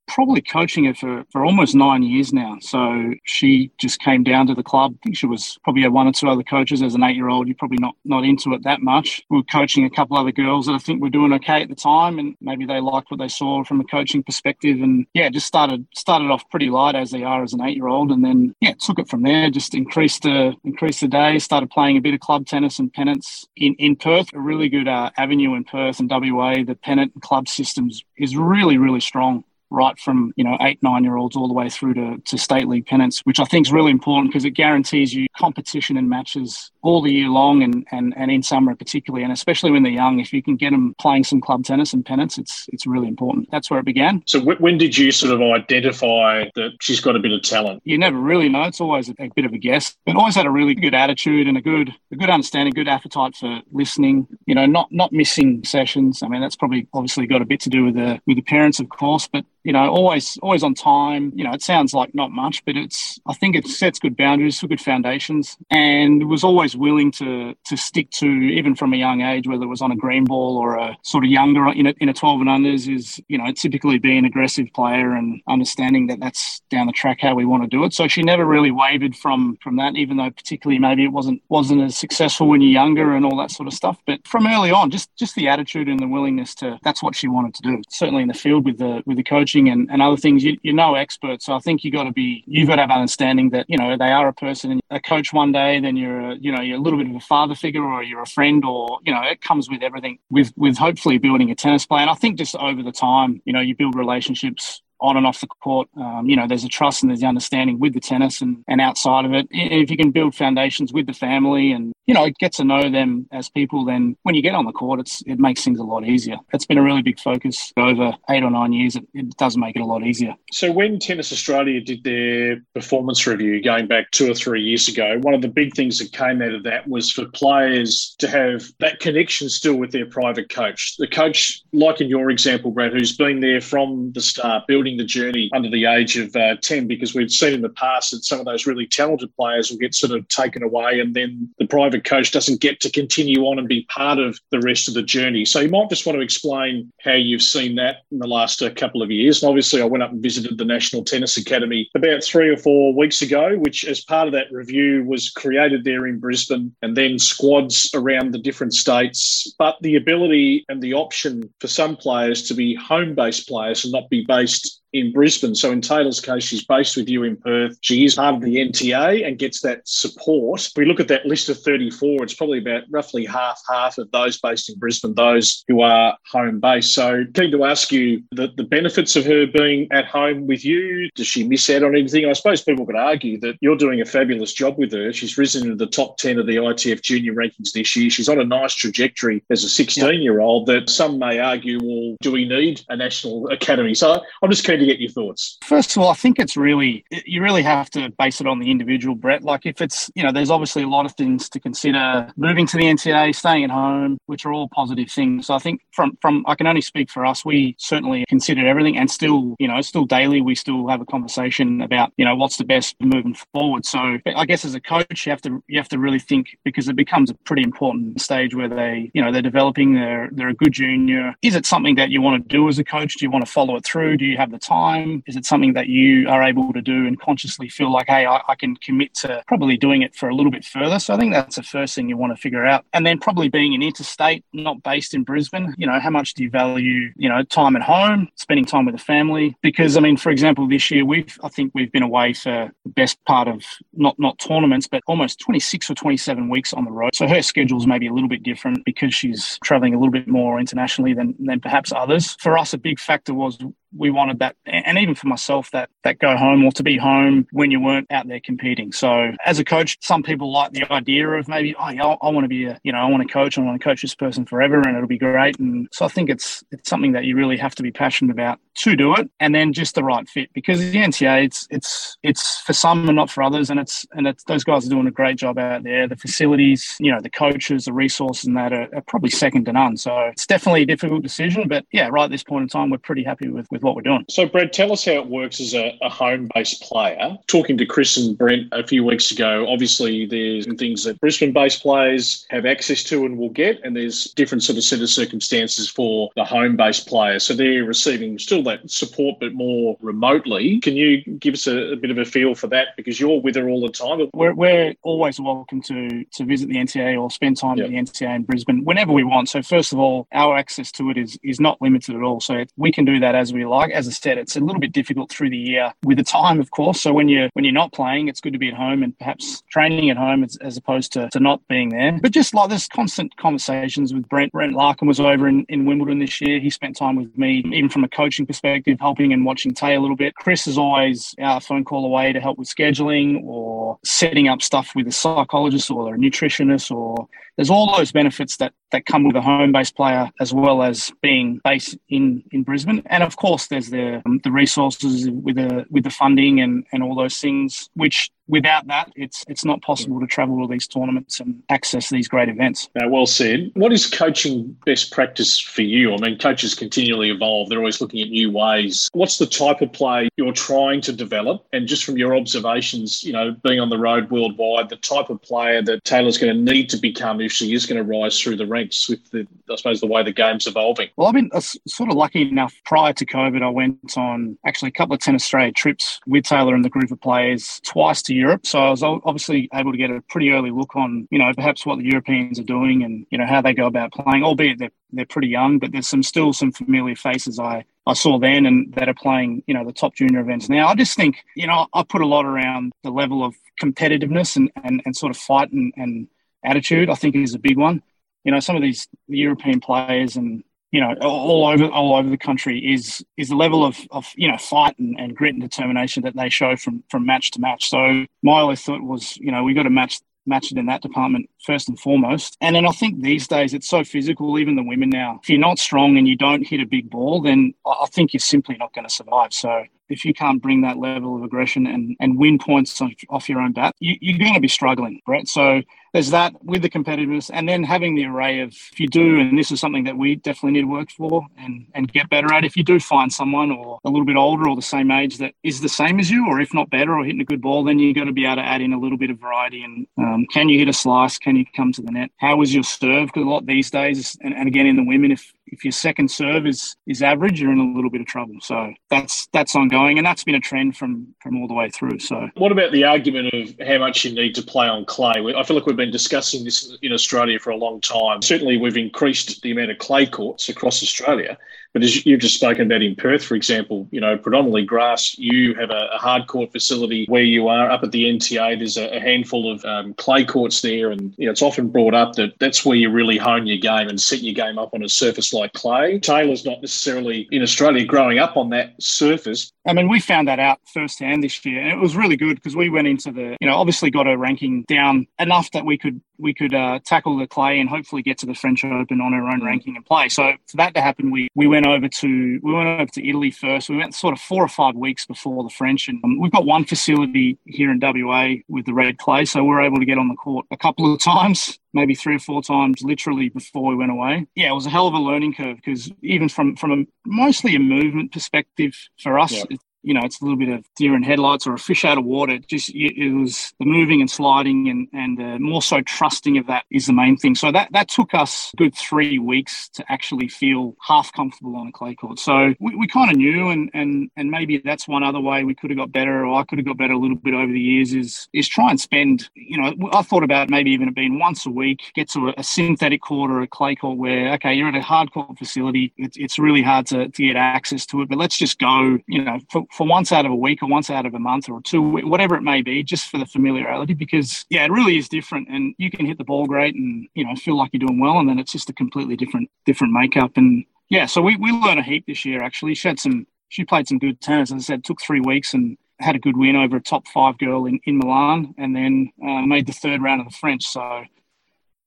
[0.09, 2.57] probably coaching her for, for almost nine years now.
[2.61, 4.95] So she just came down to the club.
[4.97, 7.29] I think she was probably had one or two other coaches as an eight year
[7.29, 7.47] old.
[7.47, 9.23] You're probably not, not into it that much.
[9.31, 11.75] We were coaching a couple other girls that I think were doing okay at the
[11.75, 14.81] time and maybe they liked what they saw from a coaching perspective.
[14.81, 17.89] And yeah, just started started off pretty light as they are as an eight year
[17.89, 21.71] old and then yeah, took it from there, just increased the increased the day, started
[21.71, 25.11] playing a bit of club tennis and pennants in, in Perth, a really good uh,
[25.17, 26.55] avenue in Perth and WA.
[26.65, 31.17] The pennant club systems is really, really strong right from you know eight nine year
[31.17, 33.91] olds all the way through to, to state league pennants which i think is really
[33.91, 38.31] important because it guarantees you competition and matches all the year long and, and and
[38.31, 41.41] in summer particularly and especially when they're young if you can get them playing some
[41.41, 43.49] club tennis and pennants it's it's really important.
[43.51, 44.23] That's where it began.
[44.27, 47.83] So when did you sort of identify that she's got a bit of talent?
[47.85, 48.63] You never really know.
[48.63, 49.97] It's always a, a bit of a guess.
[50.07, 53.37] But always had a really good attitude and a good a good understanding good appetite
[53.37, 56.23] for listening you know not not missing sessions.
[56.23, 58.81] I mean that's probably obviously got a bit to do with the with the parents
[58.81, 61.31] of course but you know, always always on time.
[61.37, 64.59] You know, it sounds like not much, but it's I think it sets good boundaries
[64.59, 69.21] for good foundations, and was always willing to to stick to even from a young
[69.21, 71.95] age, whether it was on a green ball or a sort of younger in a,
[72.01, 76.07] in a twelve and unders, is you know typically be an aggressive player and understanding
[76.07, 77.93] that that's down the track how we want to do it.
[77.93, 81.83] So she never really wavered from from that, even though particularly maybe it wasn't wasn't
[81.83, 83.99] as successful when you're younger and all that sort of stuff.
[84.07, 87.29] But from early on, just just the attitude and the willingness to that's what she
[87.29, 87.83] wanted to do.
[87.91, 90.57] Certainly in the field with the with the coaching coaching and, and other things, you,
[90.63, 91.43] you're no expert.
[91.43, 93.97] So I think you've got to be, you've got to have understanding that, you know,
[93.97, 96.79] they are a person and a coach one day, then you're, a, you know, you're
[96.79, 99.41] a little bit of a father figure or you're a friend or, you know, it
[99.41, 102.01] comes with everything with, with hopefully building a tennis play.
[102.01, 105.41] And I think just over the time, you know, you build relationships on and off
[105.41, 105.89] the court.
[105.97, 108.81] Um, you know, there's a trust and there's the understanding with the tennis and, and
[108.81, 109.47] outside of it.
[109.51, 113.27] If you can build foundations with the family and, you know, get to know them
[113.33, 116.07] as people, then when you get on the court, it's, it makes things a lot
[116.07, 116.37] easier.
[116.53, 118.97] It's been a really big focus over eight or nine years.
[118.97, 120.35] It, it does make it a lot easier.
[120.53, 125.19] So when Tennis Australia did their performance review going back two or three years ago,
[125.21, 128.65] one of the big things that came out of that was for players to have
[128.81, 130.97] that connection still with their private coach.
[130.99, 135.05] The coach, like in your example, Brad, who's been there from the start, building the
[135.05, 138.41] journey under the age of uh, 10 because we've seen in the past that some
[138.41, 142.05] of those really talented players will get sort of taken away and then the private
[142.05, 145.45] coach doesn't get to continue on and be part of the rest of the journey.
[145.45, 148.71] So you might just want to explain how you've seen that in the last uh,
[148.71, 149.43] couple of years.
[149.43, 152.95] And obviously, I went up and visited the National Tennis Academy about three or four
[152.95, 157.19] weeks ago, which, as part of that review, was created there in Brisbane and then
[157.19, 159.53] squads around the different states.
[159.59, 163.93] But the ability and the option for some players to be home based players and
[163.93, 165.55] not be based in Brisbane.
[165.55, 167.79] So in Taylah's case, she's based with you in Perth.
[167.83, 170.67] She is part of the NTA and gets that support.
[170.67, 174.11] If we look at that list of 34, it's probably about roughly half half of
[174.11, 176.95] those based in Brisbane, those who are home based.
[176.95, 181.11] So keen to ask you the, the benefits of her being at home with you.
[181.15, 182.27] Does she miss out on anything?
[182.27, 185.13] I suppose people could argue that you're doing a fabulous job with her.
[185.13, 188.11] She's risen into the top 10 of the ITF junior rankings this year.
[188.11, 192.17] She's on a nice trajectory as a 16 year old that some may argue, well,
[192.21, 193.95] do we need a national academy?
[193.95, 195.59] So I'm just keen to get your thoughts.
[195.65, 198.71] First of all, I think it's really, you really have to base it on the
[198.71, 199.43] individual, Brett.
[199.43, 202.77] Like if it's, you know, there's obviously a lot of things to consider moving to
[202.77, 205.47] the NTA, staying at home, which are all positive things.
[205.47, 207.45] So I think from, from, I can only speak for us.
[207.45, 211.81] We certainly considered everything and still, you know, still daily, we still have a conversation
[211.81, 213.87] about, you know, what's the best moving forward.
[213.87, 216.89] So I guess as a coach, you have to, you have to really think because
[216.89, 220.55] it becomes a pretty important stage where they, you know, they're developing, they're, they're a
[220.55, 221.35] good junior.
[221.43, 223.17] Is it something that you want to do as a coach?
[223.17, 224.17] Do you want to follow it through?
[224.17, 225.23] Do you have the time?
[225.27, 228.43] Is it something that you are able to do and consciously feel like, hey, I,
[228.49, 230.99] I can commit to probably doing it for a little bit further?
[230.99, 232.85] So I think that's the first thing you want to figure out.
[232.93, 236.43] And then probably being an interstate, not based in Brisbane, you know, how much do
[236.43, 239.57] you value, you know, time at home, spending time with the family?
[239.63, 242.91] Because I mean, for example, this year we've I think we've been away for the
[242.91, 247.15] best part of not not tournaments, but almost 26 or 27 weeks on the road.
[247.15, 250.61] So her schedule's maybe a little bit different because she's traveling a little bit more
[250.61, 252.37] internationally than than perhaps others.
[252.41, 253.59] For us, a big factor was
[253.97, 257.47] we wanted that, and even for myself, that that go home or to be home
[257.53, 258.93] when you weren't out there competing.
[258.93, 262.45] So as a coach, some people like the idea of maybe, oh yeah, I, want
[262.45, 264.45] to be a, you know, I want to coach, I want to coach this person
[264.45, 265.59] forever, and it'll be great.
[265.59, 268.59] And so I think it's it's something that you really have to be passionate about
[268.77, 272.61] to do it, and then just the right fit because the NTA, it's it's it's
[272.61, 275.13] for some and not for others, and it's and it's those guys are doing a
[275.13, 276.07] great job out there.
[276.07, 279.73] The facilities, you know, the coaches, the resources, and that are, are probably second to
[279.73, 279.97] none.
[279.97, 282.99] So it's definitely a difficult decision, but yeah, right at this point in time, we're
[282.99, 284.25] pretty happy with with what we're doing.
[284.29, 287.37] So, Brad, tell us how it works as a, a home based player.
[287.47, 291.83] Talking to Chris and Brent a few weeks ago, obviously there's things that Brisbane based
[291.83, 295.89] players have access to and will get, and there's different sort of set of circumstances
[295.89, 297.39] for the home based player.
[297.39, 300.81] So they're receiving still that support, but more remotely.
[300.81, 302.89] Can you give us a, a, bit of a feel for that?
[302.97, 304.29] Because you're with her all the time.
[304.35, 307.87] We're, we're always welcome to, to visit the NTA or spend time yep.
[307.87, 309.49] at the NTA in Brisbane whenever we want.
[309.49, 312.41] So, first of all, our access to it is, is not limited at all.
[312.41, 313.91] So, we can do that as we like.
[313.91, 316.71] As I said, it's a little bit difficult through the year with the time, of
[316.71, 317.01] course.
[317.01, 319.63] So, when you're, when you're not playing, it's good to be at home and perhaps
[319.71, 322.19] training at home as, as opposed to, to not being there.
[322.21, 324.53] But just like there's constant conversations with Brent.
[324.53, 326.61] Brent Larkham was over in, in Wimbledon this year.
[326.61, 330.01] He spent time with me, even from a coaching perspective, helping and watching Tay a
[330.01, 330.35] little bit.
[330.35, 334.93] Chris is always a phone call away to help with scheduling or setting up stuff
[334.95, 339.37] with a psychologist or a nutritionist or there's all those benefits that that come with
[339.37, 343.03] a home-based player as well as being based in in Brisbane.
[343.07, 347.03] And of course, there's the um, the resources with the with the funding and and
[347.03, 351.41] all those things which without that, it's it's not possible to travel to these tournaments
[351.41, 352.89] and access these great events.
[352.95, 353.71] Now, well said.
[353.75, 356.15] What is coaching best practice for you?
[356.15, 359.09] I mean, coaches continually evolve; they're always looking at new ways.
[359.13, 361.67] What's the type of play you're trying to develop?
[361.73, 365.41] And just from your observations, you know, being on the road worldwide, the type of
[365.43, 368.57] player that Taylah's going to need to become if she is going to rise through
[368.57, 371.09] the ranks with the, I suppose, the way the game's evolving.
[371.17, 372.75] Well, I've been uh, sort of lucky enough.
[372.85, 376.75] Prior to COVID, I went on actually a couple of Tennis Australia trips with Taylah
[376.75, 378.67] and the group of players twice to Europe.
[378.67, 381.85] So I was obviously able to get a pretty early look on, you know, perhaps
[381.85, 384.91] what the Europeans are doing and, you know, how they go about playing, albeit they're,
[385.13, 388.93] they're pretty young, but there's some still some familiar faces I, I saw then and
[388.95, 390.89] that are playing, you know, the top junior events now.
[390.89, 394.71] I just think, you know, I put a lot around the level of competitiveness and,
[394.83, 396.29] and, and sort of fight and, and
[396.65, 398.03] attitude, I think is a big one.
[398.45, 402.39] You know, some of these European players and you know, all over all over the
[402.39, 406.23] country is is the level of, of you know fight and, and grit and determination
[406.23, 407.91] that they show from from match to match.
[407.91, 411.03] So my only thought was, you know, we got to match match it in that
[411.03, 412.57] department first and foremost.
[412.63, 415.39] And then I think these days it's so physical, even the women now.
[415.43, 418.41] If you're not strong and you don't hit a big ball, then I think you're
[418.41, 419.53] simply not going to survive.
[419.53, 423.61] So if you can't bring that level of aggression and, and win points off your
[423.61, 425.47] own bat, you, are going to be struggling, Brett.
[425.47, 429.41] So there's that with the competitiveness and then having the array of if you do
[429.41, 432.53] and this is something that we definitely need to work for and and get better
[432.53, 435.39] at if you do find someone or a little bit older or the same age
[435.39, 437.85] that is the same as you or if not better or hitting a good ball
[437.85, 440.07] then you've got to be able to add in a little bit of variety and
[440.19, 442.31] um, can you hit a slice can you come to the net.
[442.39, 443.29] How was your serve?
[443.29, 446.31] Because a lot these days and, and again in the women if if your second
[446.31, 448.57] serve is is average, you're in a little bit of trouble.
[448.61, 452.19] So that's that's ongoing, and that's been a trend from from all the way through.
[452.19, 455.55] So what about the argument of how much you need to play on clay?
[455.57, 458.43] I feel like we've been discussing this in Australia for a long time.
[458.43, 461.59] Certainly, we've increased the amount of clay courts across Australia.
[461.95, 465.75] But as you've just spoken about in Perth, for example, you know, predominantly grass, you
[465.75, 468.79] have a, hard court facility where you are up at the NTA.
[468.79, 472.15] There's a, a handful of um, clay courts there, and you know, it's often brought
[472.15, 475.03] up that that's where you really hone your game and set your game up on
[475.03, 476.19] a surface like clay.
[476.21, 479.73] Taylah's not necessarily in Australia growing up on that surface.
[479.87, 482.77] I mean, we found that out firsthand this year, and it was really good because
[482.77, 486.21] we went into the, you know, obviously got a ranking down enough that we could
[486.39, 489.49] we could uh, tackle the clay and hopefully get to the French Open on our
[489.49, 490.29] own ranking and play.
[490.29, 493.51] So for that to happen, we we went over to we went over to Italy
[493.51, 493.89] first.
[493.89, 496.65] We went sort of four or five weeks before the French, and um, we've got
[496.65, 500.29] one facility here in WA with the red clay, so we're able to get on
[500.29, 504.11] the court a couple of times, maybe three or four times, literally before we went
[504.11, 504.47] away.
[504.55, 507.75] Yeah, it was a hell of a learning curve because even from from a mostly
[507.75, 509.69] a movement perspective for us, yep
[510.09, 512.25] you know, it's a little bit of deer in headlights or a fish out of
[512.25, 512.57] water.
[512.59, 516.85] Just it was the moving and sliding and and uh, more so trusting of that
[516.91, 517.55] is the main thing.
[517.55, 521.93] So that that took us good three weeks to actually feel half comfortable on a
[521.93, 522.39] clay court.
[522.39, 525.75] So we, we kind of knew, and and and maybe that's one other way we
[525.75, 527.79] could have got better, or I could have got better a little bit over the
[527.79, 528.15] years.
[528.15, 529.51] Is is try and spend.
[529.55, 532.55] You know, I thought about maybe even it being once a week, get to a,
[532.57, 536.15] a synthetic court or a clay court where okay, you're at a hard court facility.
[536.17, 539.19] It's it's really hard to to get access to it, but let's just go.
[539.27, 539.59] You know.
[539.71, 542.01] For, for once out of a week or once out of a month or two,
[542.01, 544.15] whatever it may be, just for the familiarity.
[544.15, 547.45] Because yeah, it really is different, and you can hit the ball great and you
[547.45, 550.53] know feel like you're doing well, and then it's just a completely different different makeup.
[550.55, 552.63] And yeah, so we we learned a heap this year.
[552.63, 554.71] Actually, she had some, she played some good tennis.
[554.71, 557.59] As I said, took three weeks and had a good win over a top five
[557.59, 560.85] girl in, in Milan, and then uh, made the third round of the French.
[560.87, 561.25] So,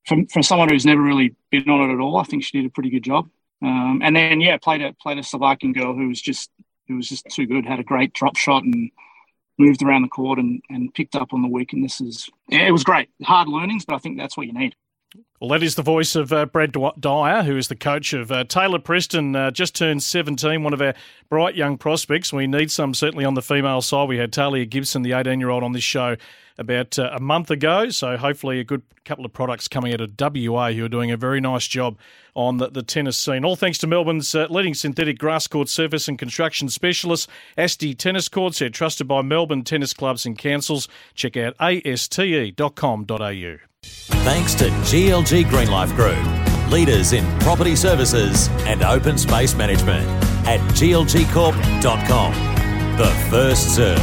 [0.06, 2.66] from from someone who's never really been on it at all, I think she did
[2.66, 3.28] a pretty good job.
[3.60, 6.50] Um, and then yeah, played a played a Slovakian girl who was just
[6.86, 7.66] he was just too good.
[7.66, 8.90] Had a great drop shot and
[9.58, 12.28] moved around the court and, and picked up on the weaknesses.
[12.48, 13.08] Yeah, it was great.
[13.22, 14.74] Hard learnings, but I think that's what you need.
[15.42, 18.44] Well, that is the voice of uh, Brad Dyer, who is the coach of uh,
[18.44, 20.94] Taylah Preston, uh, just turned 17, one of our
[21.28, 22.32] bright young prospects.
[22.32, 24.08] We need some certainly on the female side.
[24.08, 26.14] We had Talia Gibson, the 18 year old, on this show
[26.58, 27.90] about uh, a month ago.
[27.90, 31.16] So hopefully a good couple of products coming out of WA who are doing a
[31.16, 31.98] very nice job
[32.36, 33.44] on the, the tennis scene.
[33.44, 37.28] All thanks to Melbourne's uh, leading synthetic grass court surface and construction specialist,
[37.58, 38.60] Asti Tennis Courts.
[38.60, 40.86] They're trusted by Melbourne tennis clubs and councils.
[41.16, 43.56] Check out aste.com.au.
[43.82, 50.06] Thanks to GLG Greenlife Group, leaders in property services and open space management
[50.46, 52.32] at glgcorp.com.
[52.96, 53.98] The first serve,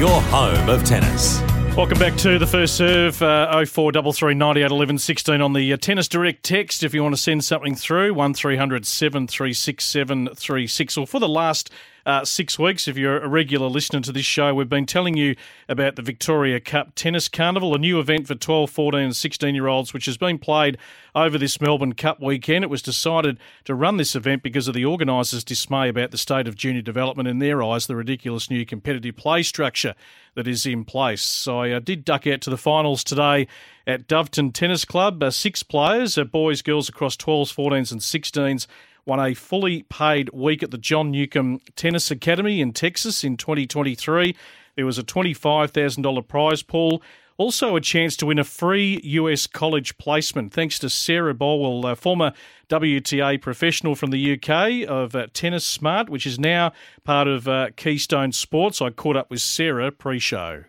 [0.00, 1.40] your home of tennis.
[1.76, 6.08] Welcome back to the first serve, uh, 0433 98 11 16 on the uh, Tennis
[6.08, 10.96] Direct text if you want to send something through, 1300 736 736.
[10.96, 11.70] Or for the last
[12.08, 12.88] uh, six weeks.
[12.88, 15.36] If you're a regular listener to this show, we've been telling you
[15.68, 19.66] about the Victoria Cup Tennis Carnival, a new event for 12, 14, and 16 year
[19.66, 20.78] olds, which has been played
[21.14, 22.64] over this Melbourne Cup weekend.
[22.64, 26.48] It was decided to run this event because of the organisers' dismay about the state
[26.48, 29.94] of junior development in their eyes, the ridiculous new competitive play structure
[30.34, 31.20] that is in place.
[31.20, 33.46] So I uh, did duck out to the finals today
[33.86, 35.22] at Doveton Tennis Club.
[35.22, 38.66] Uh, six players, uh, boys, girls across 12s, 14s, and 16s
[39.08, 44.36] won a fully paid week at the John Newcombe Tennis Academy in Texas in 2023.
[44.76, 47.02] There was a $25,000 prize pool.
[47.38, 51.96] Also, a chance to win a free US college placement thanks to Sarah Borwell, a
[51.96, 52.32] former
[52.68, 56.72] WTA professional from the UK of uh, Tennis Smart, which is now
[57.04, 58.82] part of uh, Keystone Sports.
[58.82, 60.64] I caught up with Sarah pre show.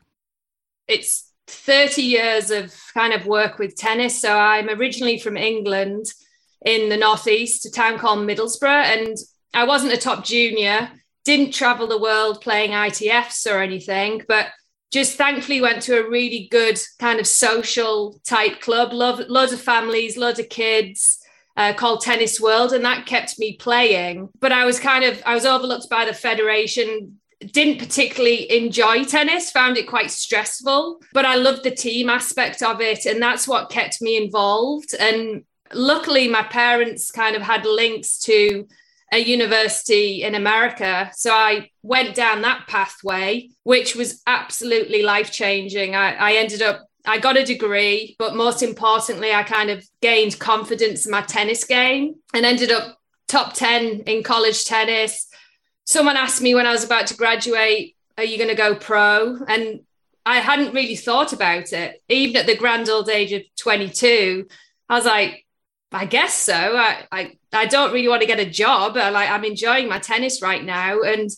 [0.87, 4.21] It's 30 years of kind of work with tennis.
[4.21, 6.13] So I'm originally from England
[6.65, 9.17] in the northeast, a town called Middlesbrough, and
[9.53, 10.91] I wasn't a top junior.
[11.25, 14.47] Didn't travel the world playing ITFs or anything, but
[14.91, 18.91] just thankfully went to a really good kind of social type club.
[18.91, 21.17] Love, loads of families, loads of kids.
[21.57, 24.29] Uh, called Tennis World, and that kept me playing.
[24.39, 27.19] But I was kind of I was overlooked by the federation.
[27.41, 32.79] Didn't particularly enjoy tennis, found it quite stressful, but I loved the team aspect of
[32.79, 34.95] it, and that's what kept me involved.
[34.97, 38.67] And luckily my parents kind of had links to
[39.11, 41.11] a university in America.
[41.15, 45.95] So I went down that pathway, which was absolutely life changing.
[45.95, 50.37] I, I, ended up, I got a degree, but most importantly, I kind of gained
[50.39, 55.27] confidence in my tennis game and ended up top 10 in college tennis.
[55.85, 59.37] Someone asked me when I was about to graduate, Are you going to go pro?
[59.47, 59.81] And
[60.25, 62.03] I hadn't really thought about it.
[62.09, 64.45] Even at the grand old age of 22,
[64.87, 65.45] I was like,
[65.91, 66.53] I guess so.
[66.53, 68.95] I, I I don't really want to get a job.
[68.95, 71.01] I, like I'm enjoying my tennis right now.
[71.01, 71.29] And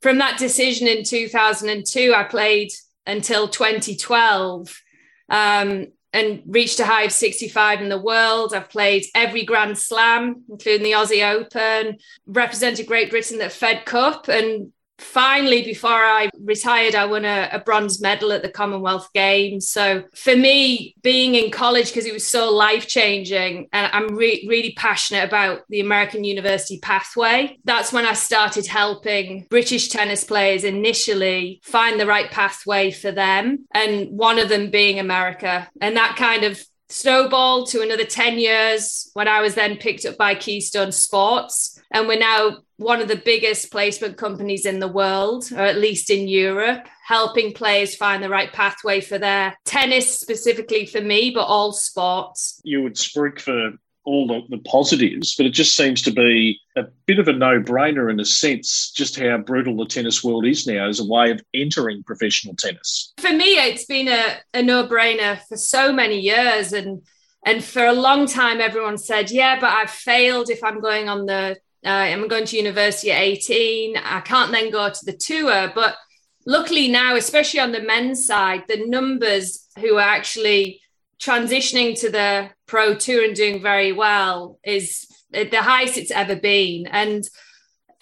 [0.00, 2.70] from that decision in 2002, I played
[3.06, 4.80] until 2012
[5.28, 8.54] um, and reached a high of 65 in the world.
[8.54, 14.28] I've played every Grand Slam, including the Aussie Open, represented Great Britain at Fed Cup,
[14.28, 19.68] and finally, before I retired, I won a, a, bronze medal at the Commonwealth Games.
[19.68, 24.46] So for me, being in college, because it was so life changing, and I'm re-
[24.48, 30.64] really passionate about the American University pathway, that's when I started helping British tennis players
[30.64, 33.66] initially find the right pathway for them.
[33.72, 35.68] And one of them being America.
[35.80, 40.16] And that kind of snowballed to another 10 years when I was then picked up
[40.16, 41.80] by Keystone Sports.
[41.90, 46.10] And we're now one of the biggest placement companies in the world, or at least
[46.10, 51.44] in Europe, helping players find the right pathway for their tennis, specifically for me, but
[51.44, 52.60] all sports.
[52.64, 53.72] You would speak for
[54.04, 57.60] all the, the positives, but it just seems to be a bit of a no
[57.60, 61.30] brainer in a sense, just how brutal the tennis world is now as a way
[61.30, 63.12] of entering professional tennis.
[63.18, 66.72] For me, it's been a, a no brainer for so many years.
[66.72, 67.02] And
[67.44, 71.26] and for a long time, everyone said, yeah, but I've failed if I'm going on
[71.26, 73.96] the uh, I'm going to university at 18.
[73.96, 75.70] I can't then go to the tour.
[75.74, 75.96] But
[76.44, 80.80] luckily now, especially on the men's side, the numbers who are actually
[81.20, 86.86] transitioning to the pro tour and doing very well is the highest it's ever been.
[86.86, 87.24] And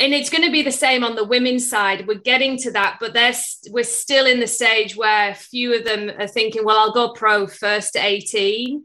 [0.01, 2.09] and it's going to be the same on the women's side.
[2.09, 6.11] We're getting to that, but there's we're still in the stage where few of them
[6.19, 8.83] are thinking, well, I'll go pro first at 18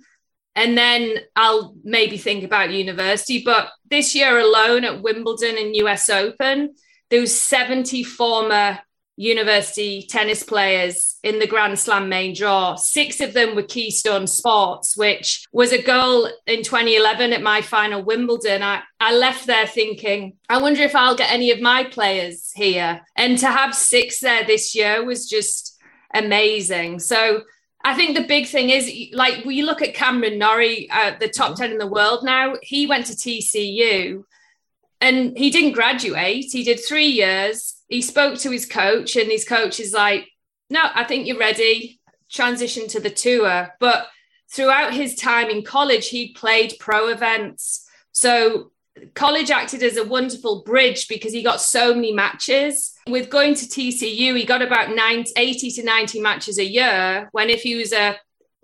[0.60, 3.42] and then I'll maybe think about university.
[3.44, 6.76] But this year alone at Wimbledon and US Open,
[7.10, 8.80] there was 70 former
[9.16, 12.76] university tennis players in the Grand Slam main draw.
[12.76, 18.04] Six of them were Keystone Sports, which was a goal in 2011 at my final
[18.04, 18.62] Wimbledon.
[18.62, 23.02] I, I left there thinking, I wonder if I'll get any of my players here.
[23.16, 25.80] And to have six there this year was just
[26.14, 27.00] amazing.
[27.00, 27.44] So
[27.90, 31.58] I think the big thing is like we look at Cameron Norrie, uh, the top
[31.58, 34.26] 10 in the world now, he went to TCU
[35.02, 36.52] and he didn't graduate.
[36.52, 37.82] He did three years.
[37.88, 40.30] He spoke to his coach, and his coach is like,
[40.70, 42.00] No, I think you're ready.
[42.30, 43.74] Transition to the tour.
[43.80, 44.08] But
[44.52, 47.88] throughout his time in college, he played pro events.
[48.12, 48.72] So
[49.14, 52.94] college acted as a wonderful bridge because he got so many matches.
[53.08, 57.30] With going to TCU, he got about 90, 80 to 90 matches a year.
[57.32, 58.14] When if he was a, uh,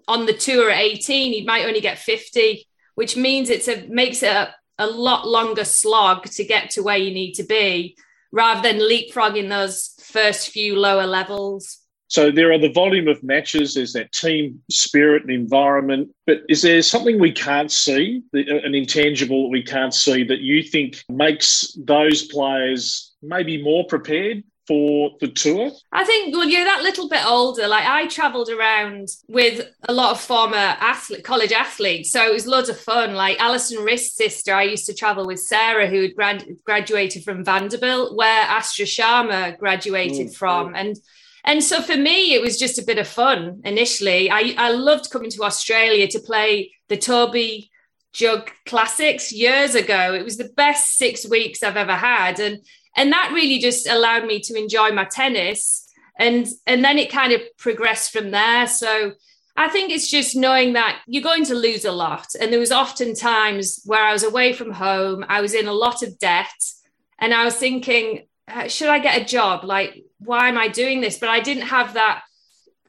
[0.07, 4.21] on the tour at 18, he might only get 50, which means it's a makes
[4.21, 7.97] it a, a lot longer slog to get to where you need to be
[8.31, 11.79] rather than leapfrogging those first few lower levels.
[12.07, 16.09] So there are the volume of matches, there's that team spirit and environment.
[16.27, 20.63] But is there something we can't see, an intangible that we can't see that you
[20.63, 25.71] think makes those players maybe more prepared for the tour?
[25.91, 30.11] I think when you're that little bit older, like I travelled around with a lot
[30.11, 33.13] of former athlete, college athletes, so it was loads of fun.
[33.13, 37.43] Like Alison Riske's sister, I used to travel with Sarah, who had grad- graduated from
[37.43, 40.97] Vanderbilt, where Astra Sharma graduated mm, from, and
[41.45, 44.31] and so for me, it was just a bit of fun initially.
[44.31, 47.69] I, I loved coming to Australia to play the Toby
[48.13, 50.13] Jug Classics years ago.
[50.13, 52.39] It was the best six weeks I've ever had.
[52.39, 52.61] And
[52.97, 55.87] and that really just allowed me to enjoy my tennis.
[56.17, 58.65] And and then it kind of progressed from there.
[58.67, 59.11] So
[59.55, 62.27] I think it's just knowing that you're going to lose a lot.
[62.39, 65.73] And there was often times where I was away from home, I was in a
[65.73, 66.73] lot of debt,
[67.19, 68.27] and I was thinking,
[68.67, 69.63] should I get a job?
[69.63, 71.17] Like, why am I doing this?
[71.17, 72.23] But I didn't have that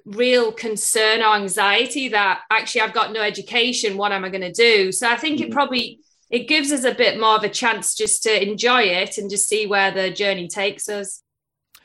[0.04, 3.96] real concern or anxiety that actually I've got no education.
[3.96, 4.92] What am I going to do?
[4.92, 5.52] So I think it mm.
[5.52, 9.30] probably it gives us a bit more of a chance just to enjoy it and
[9.30, 11.22] just see where the journey takes us.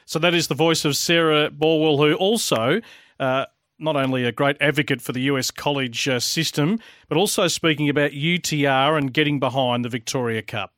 [0.05, 2.81] So that is the voice of Sarah Borwell, who also.
[3.19, 3.45] Uh,
[3.77, 6.79] not only a great advocate for the US college uh, system,
[7.09, 10.73] but also speaking about UTR and getting behind the Victoria Cup.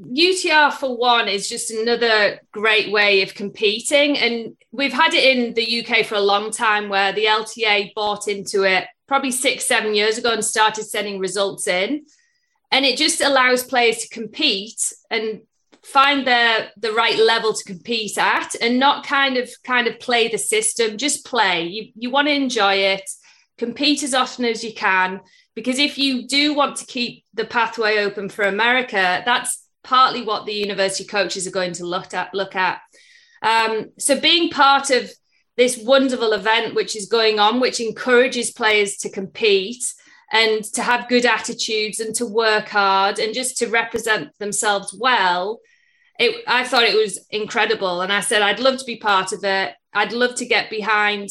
[0.00, 4.16] UTR for one is just another great way of competing.
[4.18, 8.28] And we've had it in the UK for a long time where the LTA bought
[8.28, 12.06] into it probably six, seven years ago and started sending results in.
[12.72, 15.42] And it just allows players to compete and
[15.82, 20.28] find their the right level to compete at and not kind of kind of play
[20.28, 21.64] the system, just play.
[21.64, 23.08] You you want to enjoy it,
[23.58, 25.20] compete as often as you can.
[25.56, 30.46] Because if you do want to keep the pathway open for America, that's partly what
[30.46, 32.34] the university coaches are going to look at.
[32.34, 32.80] Look at.
[33.42, 35.10] Um, so being part of
[35.56, 39.84] this wonderful event which is going on, which encourages players to compete
[40.32, 45.60] and to have good attitudes and to work hard and just to represent themselves well.
[46.18, 48.02] It, I thought it was incredible.
[48.02, 49.74] And I said, I'd love to be part of it.
[49.92, 51.30] I'd love to get behind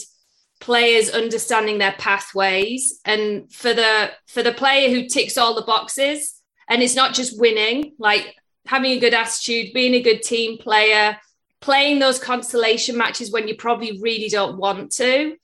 [0.60, 6.42] players understanding their pathways and for the for the player who ticks all the boxes
[6.68, 8.36] and it's not just winning like
[8.66, 11.18] having a good attitude being a good team player
[11.62, 15.36] playing those consolation matches when you probably really don't want to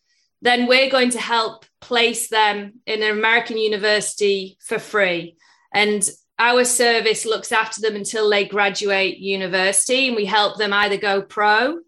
[0.45, 5.37] then we're going to help place them in an American university for free.
[5.73, 6.07] And
[6.37, 11.23] our service looks after them until they graduate university, and we help them either go
[11.23, 11.79] pro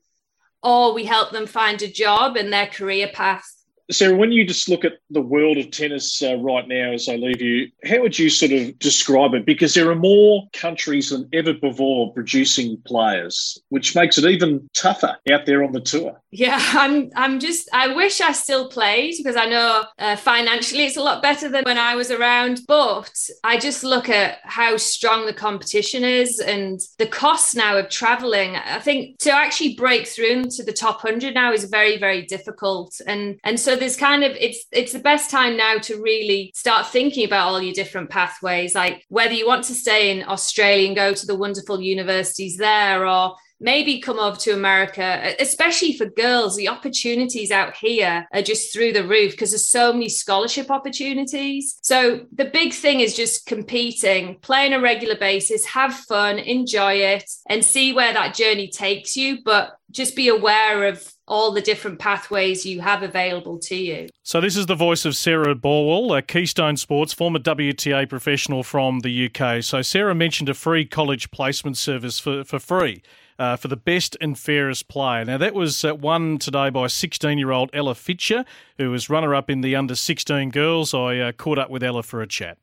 [0.64, 3.48] or we help them find a job and their career path
[3.90, 7.16] Sarah, when you just look at the world of tennis uh, right now as I
[7.16, 9.46] leave you, how would you sort of describe it?
[9.46, 15.16] Because there are more countries than ever before producing players, which makes it even tougher
[15.32, 16.20] out there on the tour.
[16.32, 17.10] Yeah, I'm.
[17.16, 17.70] I'm just.
[17.74, 21.64] I wish I still played because I know uh, financially it's a lot better than
[21.64, 22.62] when I was around.
[22.68, 23.14] But
[23.44, 28.58] I just look at how strong the competition is and the cost now of traveling.
[28.58, 33.00] I think to actually break through into the top hundred now is very, very difficult.
[33.08, 36.88] And and so there's kind of it's it's the best time now to really start
[36.88, 40.96] thinking about all your different pathways like whether you want to stay in australia and
[40.96, 46.56] go to the wonderful universities there or maybe come over to America, especially for girls.
[46.56, 51.78] The opportunities out here are just through the roof because there's so many scholarship opportunities.
[51.82, 56.94] So the big thing is just competing, play on a regular basis, have fun, enjoy
[56.94, 59.40] it, and see where that journey takes you.
[59.44, 64.08] But just be aware of all the different pathways you have available to you.
[64.24, 69.00] So, this is the voice of Sarah Borwell, a Keystone Sports, former WTA professional from
[69.00, 69.64] the UK.
[69.64, 73.02] So, Sarah mentioned a free college placement service for, for free.
[73.40, 75.24] Uh, for the best and fairest player.
[75.24, 78.46] Now, that was uh, won today by 16 year old Ella Fitcher,
[78.80, 80.92] who was runner up in the under 16 girls.
[80.92, 82.58] I uh, caught up with Ella for a chat.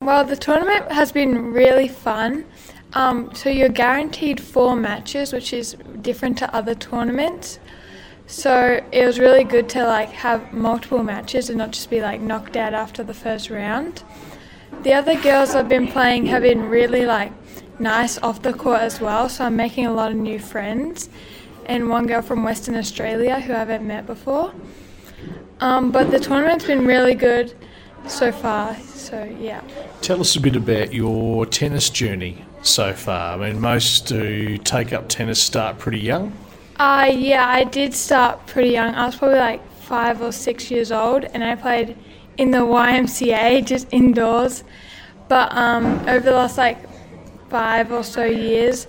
[0.00, 2.44] Well, the tournament has been really fun.
[2.94, 7.58] Um, so you're guaranteed four matches, which is different to other tournaments.
[8.26, 12.20] So it was really good to like have multiple matches and not just be like
[12.20, 14.02] knocked out after the first round.
[14.82, 17.32] The other girls I've been playing have been really like
[17.78, 21.08] nice off the court as well, so I'm making a lot of new friends.
[21.66, 24.54] And one girl from Western Australia who I haven't met before.
[25.60, 27.54] Um, but the tournament's been really good
[28.06, 29.60] so far, so yeah.
[30.00, 33.34] Tell us a bit about your tennis journey so far?
[33.34, 36.32] I mean, most do take up tennis start pretty young.
[36.78, 38.94] Uh, yeah, I did start pretty young.
[38.94, 41.96] I was probably like five or six years old, and I played
[42.36, 44.62] in the YMCA, just indoors.
[45.28, 46.78] But um, over the last like
[47.50, 48.86] five or so years,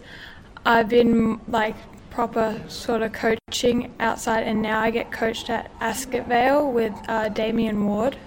[0.65, 1.75] I've been like
[2.09, 7.30] proper sort of coaching outside, and now I get coached at Ascot Vale with uh,
[7.30, 8.17] Damien Ward,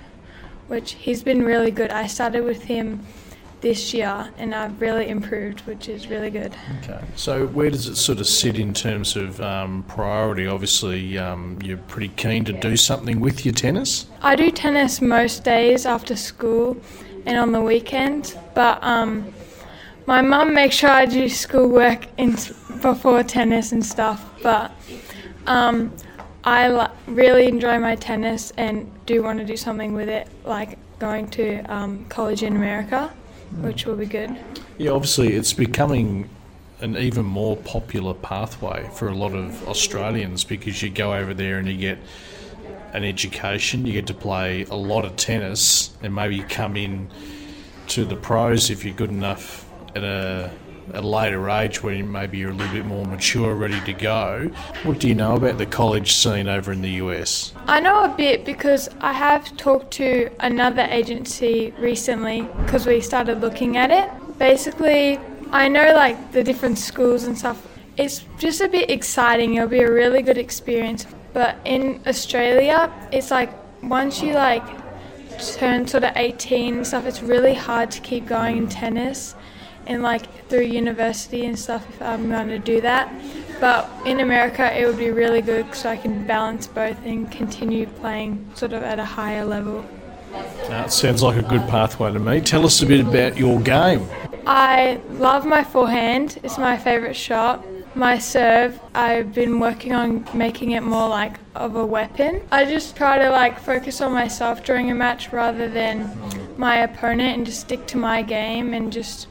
[0.67, 1.91] which he's been really good.
[1.91, 3.07] I started with him
[3.63, 6.55] this year, and I've really improved, which is really good.
[6.83, 7.01] Okay.
[7.17, 10.47] So, where does it sort of sit in terms of um, priority?
[10.47, 14.07] Obviously, um, you're pretty keen to do something with your tennis.
[14.21, 16.77] I do tennis most days after school
[17.25, 19.33] and on the weekend, but um,
[20.07, 22.37] my mum makes sure I do schoolwork in,
[22.83, 24.29] before tennis and stuff.
[24.43, 24.73] But
[25.47, 25.97] um,
[26.43, 31.29] I really enjoy my tennis and do want to do something with it, like going
[31.31, 33.13] to um, college in America
[33.61, 34.37] which will be good.
[34.79, 36.29] Yeah, obviously, it's becoming
[36.81, 41.59] an even more popular pathway for a lot of Australians because you go over there
[41.59, 41.99] and you get
[42.93, 47.11] an education, you get to play a lot of tennis, and maybe you come in
[47.89, 50.51] to the pros if you're good enough at a
[50.93, 54.51] a later age when maybe you're a little bit more mature, ready to go.
[54.83, 57.53] What do you know about the college scene over in the US?
[57.67, 63.41] I know a bit because I have talked to another agency recently because we started
[63.41, 64.11] looking at it.
[64.39, 65.19] Basically,
[65.51, 67.67] I know like the different schools and stuff.
[67.97, 69.55] It's just a bit exciting.
[69.55, 71.07] It'll be a really good experience.
[71.33, 73.51] But in Australia, it's like
[73.83, 74.65] once you like
[75.57, 79.35] turn sort of 18 and stuff, it's really hard to keep going in tennis
[79.87, 83.13] and like through university and stuff if I'm going to do that.
[83.61, 87.87] But in America, it would be really good so I can balance both and continue
[87.87, 89.85] playing sort of at a higher level.
[90.69, 92.41] That sounds like a good pathway to me.
[92.41, 94.09] Tell us a bit about your game.
[94.47, 97.65] I love my forehand, it's my favourite shot.
[97.95, 102.43] My serve, I've been working on making it more like of a weapon.
[102.51, 106.11] I just try to like focus on myself during a match rather than
[106.57, 109.29] my opponent and just stick to my game and just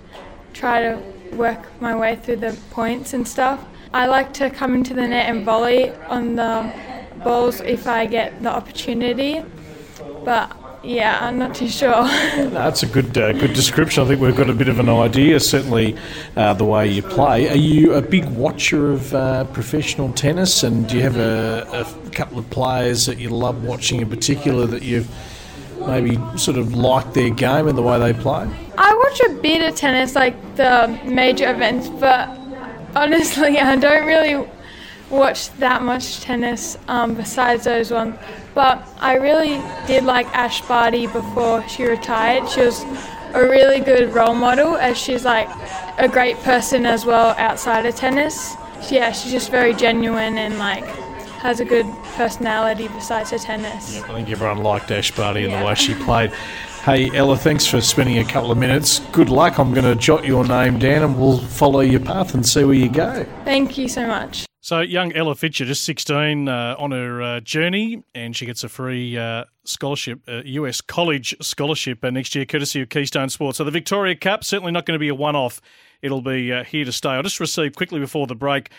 [0.53, 1.01] try to
[1.33, 3.63] work my way through the points and stuff.
[3.93, 6.71] I like to come into the net and volley on the
[7.23, 9.43] balls if I get the opportunity,
[10.23, 11.91] but Yeah, I'm not too sure.
[12.49, 14.03] That's a good uh, good description.
[14.03, 15.95] I think we've got a bit of an idea, certainly,
[16.35, 17.49] uh, the way you play.
[17.49, 22.09] Are you a big watcher of uh, professional tennis, and do you have a, a,
[22.11, 25.07] couple of players that you love watching in particular that you've
[25.87, 28.49] maybe sort of like their game and the way they play?
[28.77, 32.29] I watch a bit of tennis, like the major events, but
[32.95, 34.47] honestly, I don't really
[35.09, 38.15] watch that much tennis um, besides those ones.
[38.53, 42.49] But I really did like Ash Barty before she retired.
[42.49, 42.83] She was
[43.33, 45.49] a really good role model as she's like
[45.97, 48.55] a great person as well outside of tennis.
[48.89, 50.83] Yeah, she's just very genuine and like
[51.41, 54.01] has a good personality besides her tennis.
[54.03, 55.59] I think everyone liked Ash Barty and yeah.
[55.59, 56.31] the way she played.
[56.83, 58.99] Hey, Ella, thanks for spending a couple of minutes.
[59.11, 59.57] Good luck.
[59.57, 62.75] I'm going to jot your name down and we'll follow your path and see where
[62.75, 63.25] you go.
[63.43, 64.45] Thank you so much.
[64.63, 68.69] So, young Ella Fitcher, just 16, uh, on her uh, journey, and she gets a
[68.69, 73.57] free uh, scholarship, US college scholarship uh, next year, courtesy of Keystone Sports.
[73.57, 75.61] So, the Victoria Cup, certainly not going to be a one off.
[76.03, 77.09] It'll be uh, here to stay.
[77.09, 78.69] I just received quickly before the break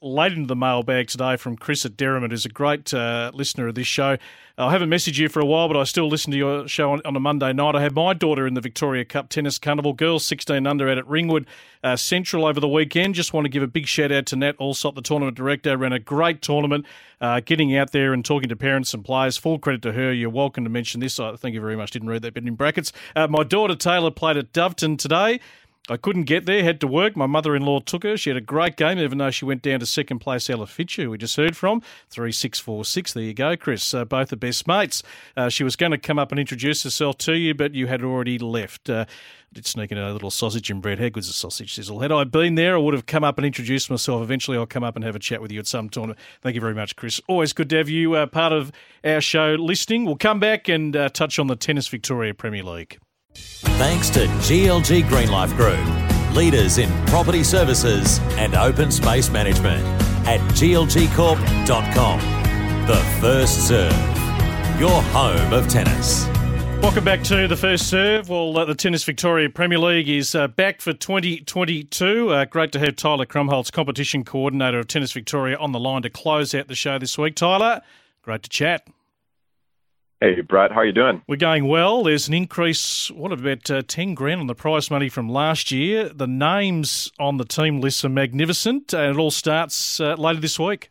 [0.00, 3.74] late into the mailbag today from Chris at Derrimut, who's a great uh, listener of
[3.74, 4.16] this show.
[4.56, 7.00] I haven't messaged you for a while, but I still listen to your show on,
[7.04, 7.76] on, a Monday night.
[7.76, 11.06] I had my daughter in the Victoria Cup Tennis Carnival, girls 16 under out at
[11.06, 11.46] Ringwood
[11.84, 13.14] uh, Central over the weekend.
[13.14, 15.76] Just want to give a big shout out to Nat Allsop, the tournament director.
[15.76, 16.86] Ran a great tournament,
[17.20, 19.36] uh, getting out there and talking to parents and players.
[19.36, 20.12] Full credit to her.
[20.12, 21.20] You're welcome to mention this.
[21.20, 21.92] I thank you very much.
[21.92, 22.92] Didn't read that bit in brackets.
[23.14, 25.38] Uh, my daughter Taylor played at Doveton today.
[25.90, 27.16] I couldn't get there, had to work.
[27.16, 28.16] My mother in law took her.
[28.16, 31.04] She had a great game, even though she went down to second place Ella Fitcher,
[31.04, 31.80] who we just heard from.
[32.10, 33.14] 3646.
[33.14, 33.94] There you go, Chris.
[33.94, 35.02] Uh, both the best mates.
[35.36, 38.02] Uh, she was going to come up and introduce herself to you, but you had
[38.02, 38.90] already left.
[38.90, 40.98] Uh, I did sneak in a little sausage and bread.
[40.98, 42.00] How good's a sausage sizzle?
[42.00, 44.22] Had I been there, I would have come up and introduced myself.
[44.22, 46.18] Eventually, I'll come up and have a chat with you at some tournament.
[46.42, 47.18] Thank you very much, Chris.
[47.28, 48.72] Always good to have you uh, part of
[49.04, 50.04] our show listening.
[50.04, 52.98] We'll come back and uh, touch on the Tennis Victoria Premier League.
[53.78, 59.84] Thanks to GLG Greenlife Group, leaders in property services and open space management
[60.26, 62.20] at glgcorp.com.
[62.86, 66.26] The First Serve, your home of tennis.
[66.82, 68.28] Welcome back to the first serve.
[68.28, 72.30] Well, uh, the Tennis Victoria Premier League is uh, back for 2022.
[72.30, 76.10] Uh, great to have Tyler Krumholz, competition coordinator of Tennis Victoria, on the line to
[76.10, 77.34] close out the show this week.
[77.34, 77.82] Tyler,
[78.22, 78.86] great to chat.
[80.20, 81.22] Hey, Brett, how are you doing?
[81.28, 82.02] We're going well.
[82.02, 86.08] There's an increase, what, about uh, 10 grand on the prize money from last year.
[86.08, 90.58] The names on the team list are magnificent, and it all starts uh, later this
[90.58, 90.90] week.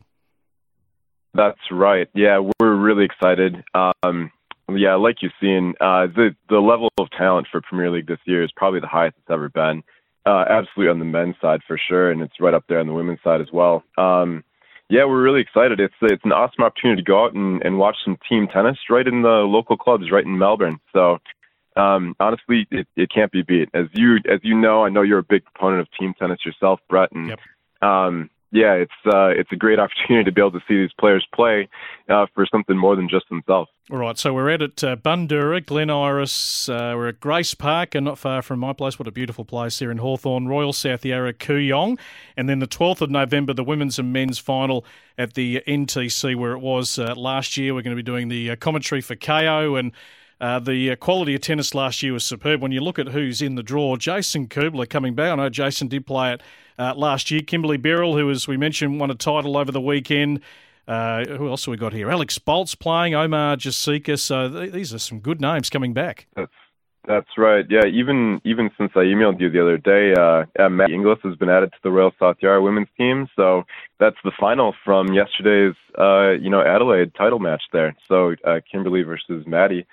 [1.34, 2.07] That's right.
[2.15, 3.65] Yeah, we're really excited.
[3.73, 4.32] Um,
[4.69, 8.43] yeah, like you've seen, uh, the, the level of talent for Premier League this year
[8.43, 9.84] is probably the highest it's ever been.
[10.25, 12.93] Uh, absolutely on the men's side for sure, and it's right up there on the
[12.93, 13.84] women's side as well.
[13.97, 14.45] Um,
[14.90, 15.80] yeah, we're really excited.
[15.80, 19.08] It's it's an awesome opportunity to go out and, and watch some team tennis right
[19.08, 20.80] in the local clubs right in Melbourne.
[20.94, 21.18] So
[21.76, 23.70] um, honestly, it, it can't be beat.
[23.74, 26.80] As you as you know, I know you're a big proponent of team tennis yourself,
[26.90, 27.40] Brett, and yep.
[27.82, 31.26] um, yeah, it's uh, it's a great opportunity to be able to see these players
[31.34, 31.68] play
[32.10, 33.70] uh, for something more than just themselves.
[33.91, 36.68] All right, so we're out at uh, Bundoora, Glen Iris.
[36.68, 39.00] Uh, we're at Grace Park, and not far from my place.
[39.00, 41.98] What a beautiful place here in Hawthorn, Royal South Yarra, Kooyong.
[42.36, 44.86] And then the 12th of November, the women's and men's final
[45.18, 47.74] at the NTC, where it was uh, last year.
[47.74, 49.91] We're going to be doing the uh, commentary for Kayo and.
[50.39, 52.62] Uh, the uh, quality of tennis last year was superb.
[52.62, 55.32] When you look at who's in the draw, Jason Kubler coming back.
[55.32, 56.43] I know Jason did play it
[56.78, 57.41] uh, last year.
[57.41, 60.41] Kimberly Birrell, who, as we mentioned, won a title over the weekend.
[60.88, 62.09] Uh, who else have we got here?
[62.09, 64.17] Alex Bolt's playing, Omar Jasika.
[64.17, 66.28] So th- these are some good names coming back.
[66.36, 66.51] That's
[67.07, 67.65] that's right.
[67.69, 71.36] Yeah, even even since I emailed you the other day, uh, uh, Maddie Inglis has
[71.36, 73.28] been added to the Royal South Yarra women's team.
[73.36, 73.63] So
[73.99, 77.95] that's the final from yesterday's uh, you know Adelaide title match there.
[78.07, 79.86] So uh, Kimberly versus Maddie.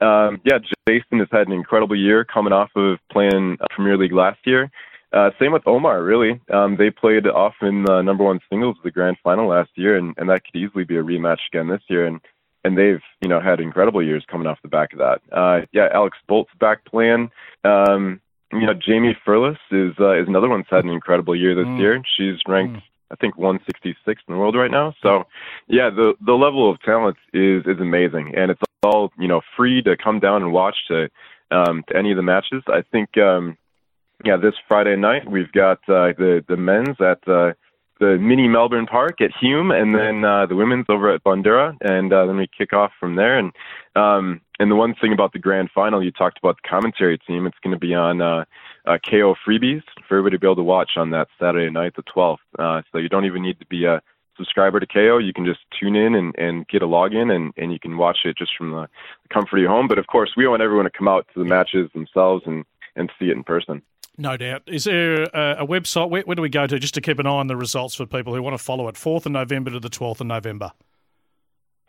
[0.00, 4.40] Um, yeah, Jason has had an incredible year coming off of playing Premier League last
[4.44, 4.70] year.
[5.12, 6.40] Uh, same with Omar, really.
[6.52, 9.96] Um, they played off in the number one singles of the grand final last year,
[9.96, 12.06] and, and that could easily be a rematch again this year.
[12.06, 12.20] And
[12.64, 15.20] and they've you know had incredible years coming off the back of that.
[15.32, 17.30] Uh, yeah, Alex Bolt's back playing.
[17.64, 18.20] Um,
[18.52, 21.66] you know, Jaimee Fourlis is uh, is another one that's had an incredible year this
[21.66, 21.78] mm.
[21.78, 22.02] year.
[22.16, 22.76] She's ranked.
[22.76, 22.82] Mm.
[23.10, 24.94] I think 166 in the world right now.
[25.02, 25.24] So,
[25.68, 29.82] yeah, the the level of talent is is amazing, and it's all you know free
[29.82, 31.10] to come down and watch to
[31.50, 32.62] um, to any of the matches.
[32.68, 33.58] I think um,
[34.24, 37.52] yeah, this Friday night we've got uh, the the men's at uh,
[38.02, 42.12] the mini Melbourne Park at Hume, and then uh, the women's over at Bundoora, and
[42.12, 43.38] uh, then we kick off from there.
[43.38, 43.52] And
[43.94, 47.46] um, and the one thing about the grand final, you talked about the commentary team.
[47.46, 48.44] It's going to be on uh,
[48.86, 52.02] uh, Kayo freebies for everybody to be able to watch on that Saturday night, the
[52.02, 52.38] 12th.
[52.58, 54.02] Uh, so you don't even need to be a
[54.36, 55.24] subscriber to Kayo.
[55.24, 58.18] you can just tune in and, and get a login and, and you can watch
[58.24, 58.88] it just from the
[59.32, 59.88] comfort of your home.
[59.88, 62.64] But of course, we want everyone to come out to the matches themselves and,
[62.96, 63.82] and see it in person.
[64.18, 64.62] No doubt.
[64.66, 66.10] Is there a, a website?
[66.10, 68.06] Where, where, do we go to just to keep an eye on the results for
[68.06, 68.94] people who want to follow it?
[68.94, 70.72] 4th of November to the 12th of November.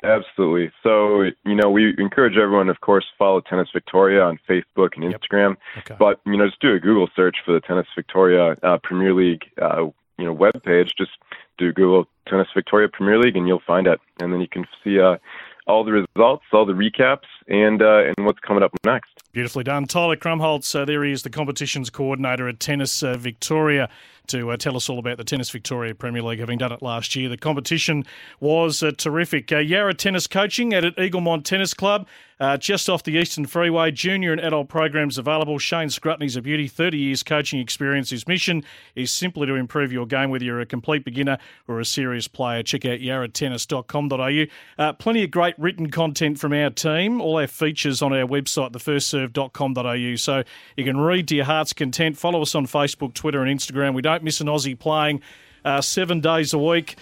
[0.04, 0.72] Absolutely.
[0.84, 5.56] So, you know, we encourage everyone, of course, follow Tennis Victoria on Facebook and Instagram.
[5.76, 5.86] Yep.
[5.86, 5.96] Okay.
[5.98, 9.44] But, you know, just do a Google search for the Tennis Victoria uh, Premier League,
[9.62, 9.86] uh,
[10.18, 10.94] you know, web page.
[10.98, 11.12] Just
[11.58, 14.00] do Google Tennis Victoria Premier League and you'll find it.
[14.22, 15.18] And then you can see uh,
[15.68, 19.10] all the results, all the recaps, and uh, and what's coming up next.
[19.32, 19.86] Beautifully done.
[19.86, 23.90] Tyler Krumholz, uh, there he is, the competitions coordinator at Tennis uh, Victoria,
[24.28, 27.16] to uh, tell us all about the Tennis Victoria Premier League, having done it last
[27.16, 27.30] year.
[27.30, 28.06] The competition
[28.40, 29.52] was uh, terrific.
[29.52, 32.08] Uh, Yarra Tennis Coaching at Eaglemont Tennis Club,
[32.44, 33.90] uh, just off the Eastern Freeway.
[33.90, 35.58] Junior and adult programs available.
[35.58, 38.10] Shane Scrutney's a beauty, 30 years coaching experience.
[38.10, 38.66] His mission
[38.96, 41.38] is simply to improve your game, whether you're a complete beginner
[41.70, 42.62] or a serious player.
[42.62, 44.84] Check out yarratennis.com.au.
[44.84, 48.72] Uh, plenty of great written content from our team, all our features on our website,
[48.72, 50.16] thefirstserve.com.au.
[50.18, 50.44] So
[50.76, 52.18] you can read to your heart's content.
[52.18, 53.94] Follow us on Facebook, Twitter, and Instagram.
[53.94, 55.22] We don't miss an Aussie playing
[55.64, 56.98] uh, seven days a week.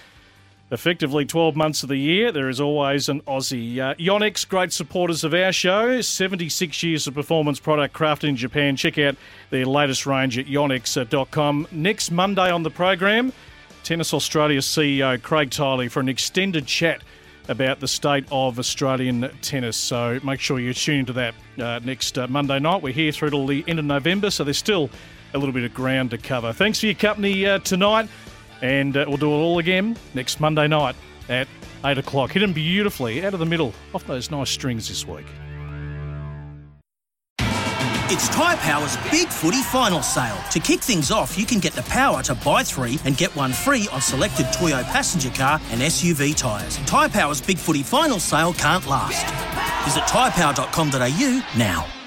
[0.72, 3.78] Effectively 12 months of the year, there is always an Aussie.
[3.78, 6.00] Uh, Yonex, great supporters of our show.
[6.00, 8.78] 76 years of performance product crafted in Japan.
[8.78, 9.18] Check out
[9.50, 11.68] their latest range at yonex.com.
[11.74, 13.34] Next Monday on the program,
[13.84, 17.02] Tennis Australia CEO Craig Tiley for an extended chat
[17.50, 19.76] about the state of Australian tennis.
[19.76, 22.82] So make sure you tune into that uh, next uh, Monday night.
[22.82, 24.90] We're here through till the end of November, so there's still
[25.34, 26.54] a little bit of ground to cover.
[26.54, 28.08] Thanks for your company uh, tonight,
[28.62, 30.96] and uh, we'll do it all again next Monday night
[31.30, 31.48] at
[31.84, 32.32] 8 o'clock.
[32.32, 35.26] Hit Hidden beautifully out of the middle off those nice strings this week.
[38.14, 40.38] It's Tyre Power's Big Footy Final Sale.
[40.52, 43.54] To kick things off, you can get the power to buy three and get one
[43.54, 46.76] free on selected Toyo passenger car and SUV tyres.
[46.80, 49.26] Tyre Power's Big Footy Final Sale can't last.
[49.86, 52.01] Visit tyrepower.com.au now.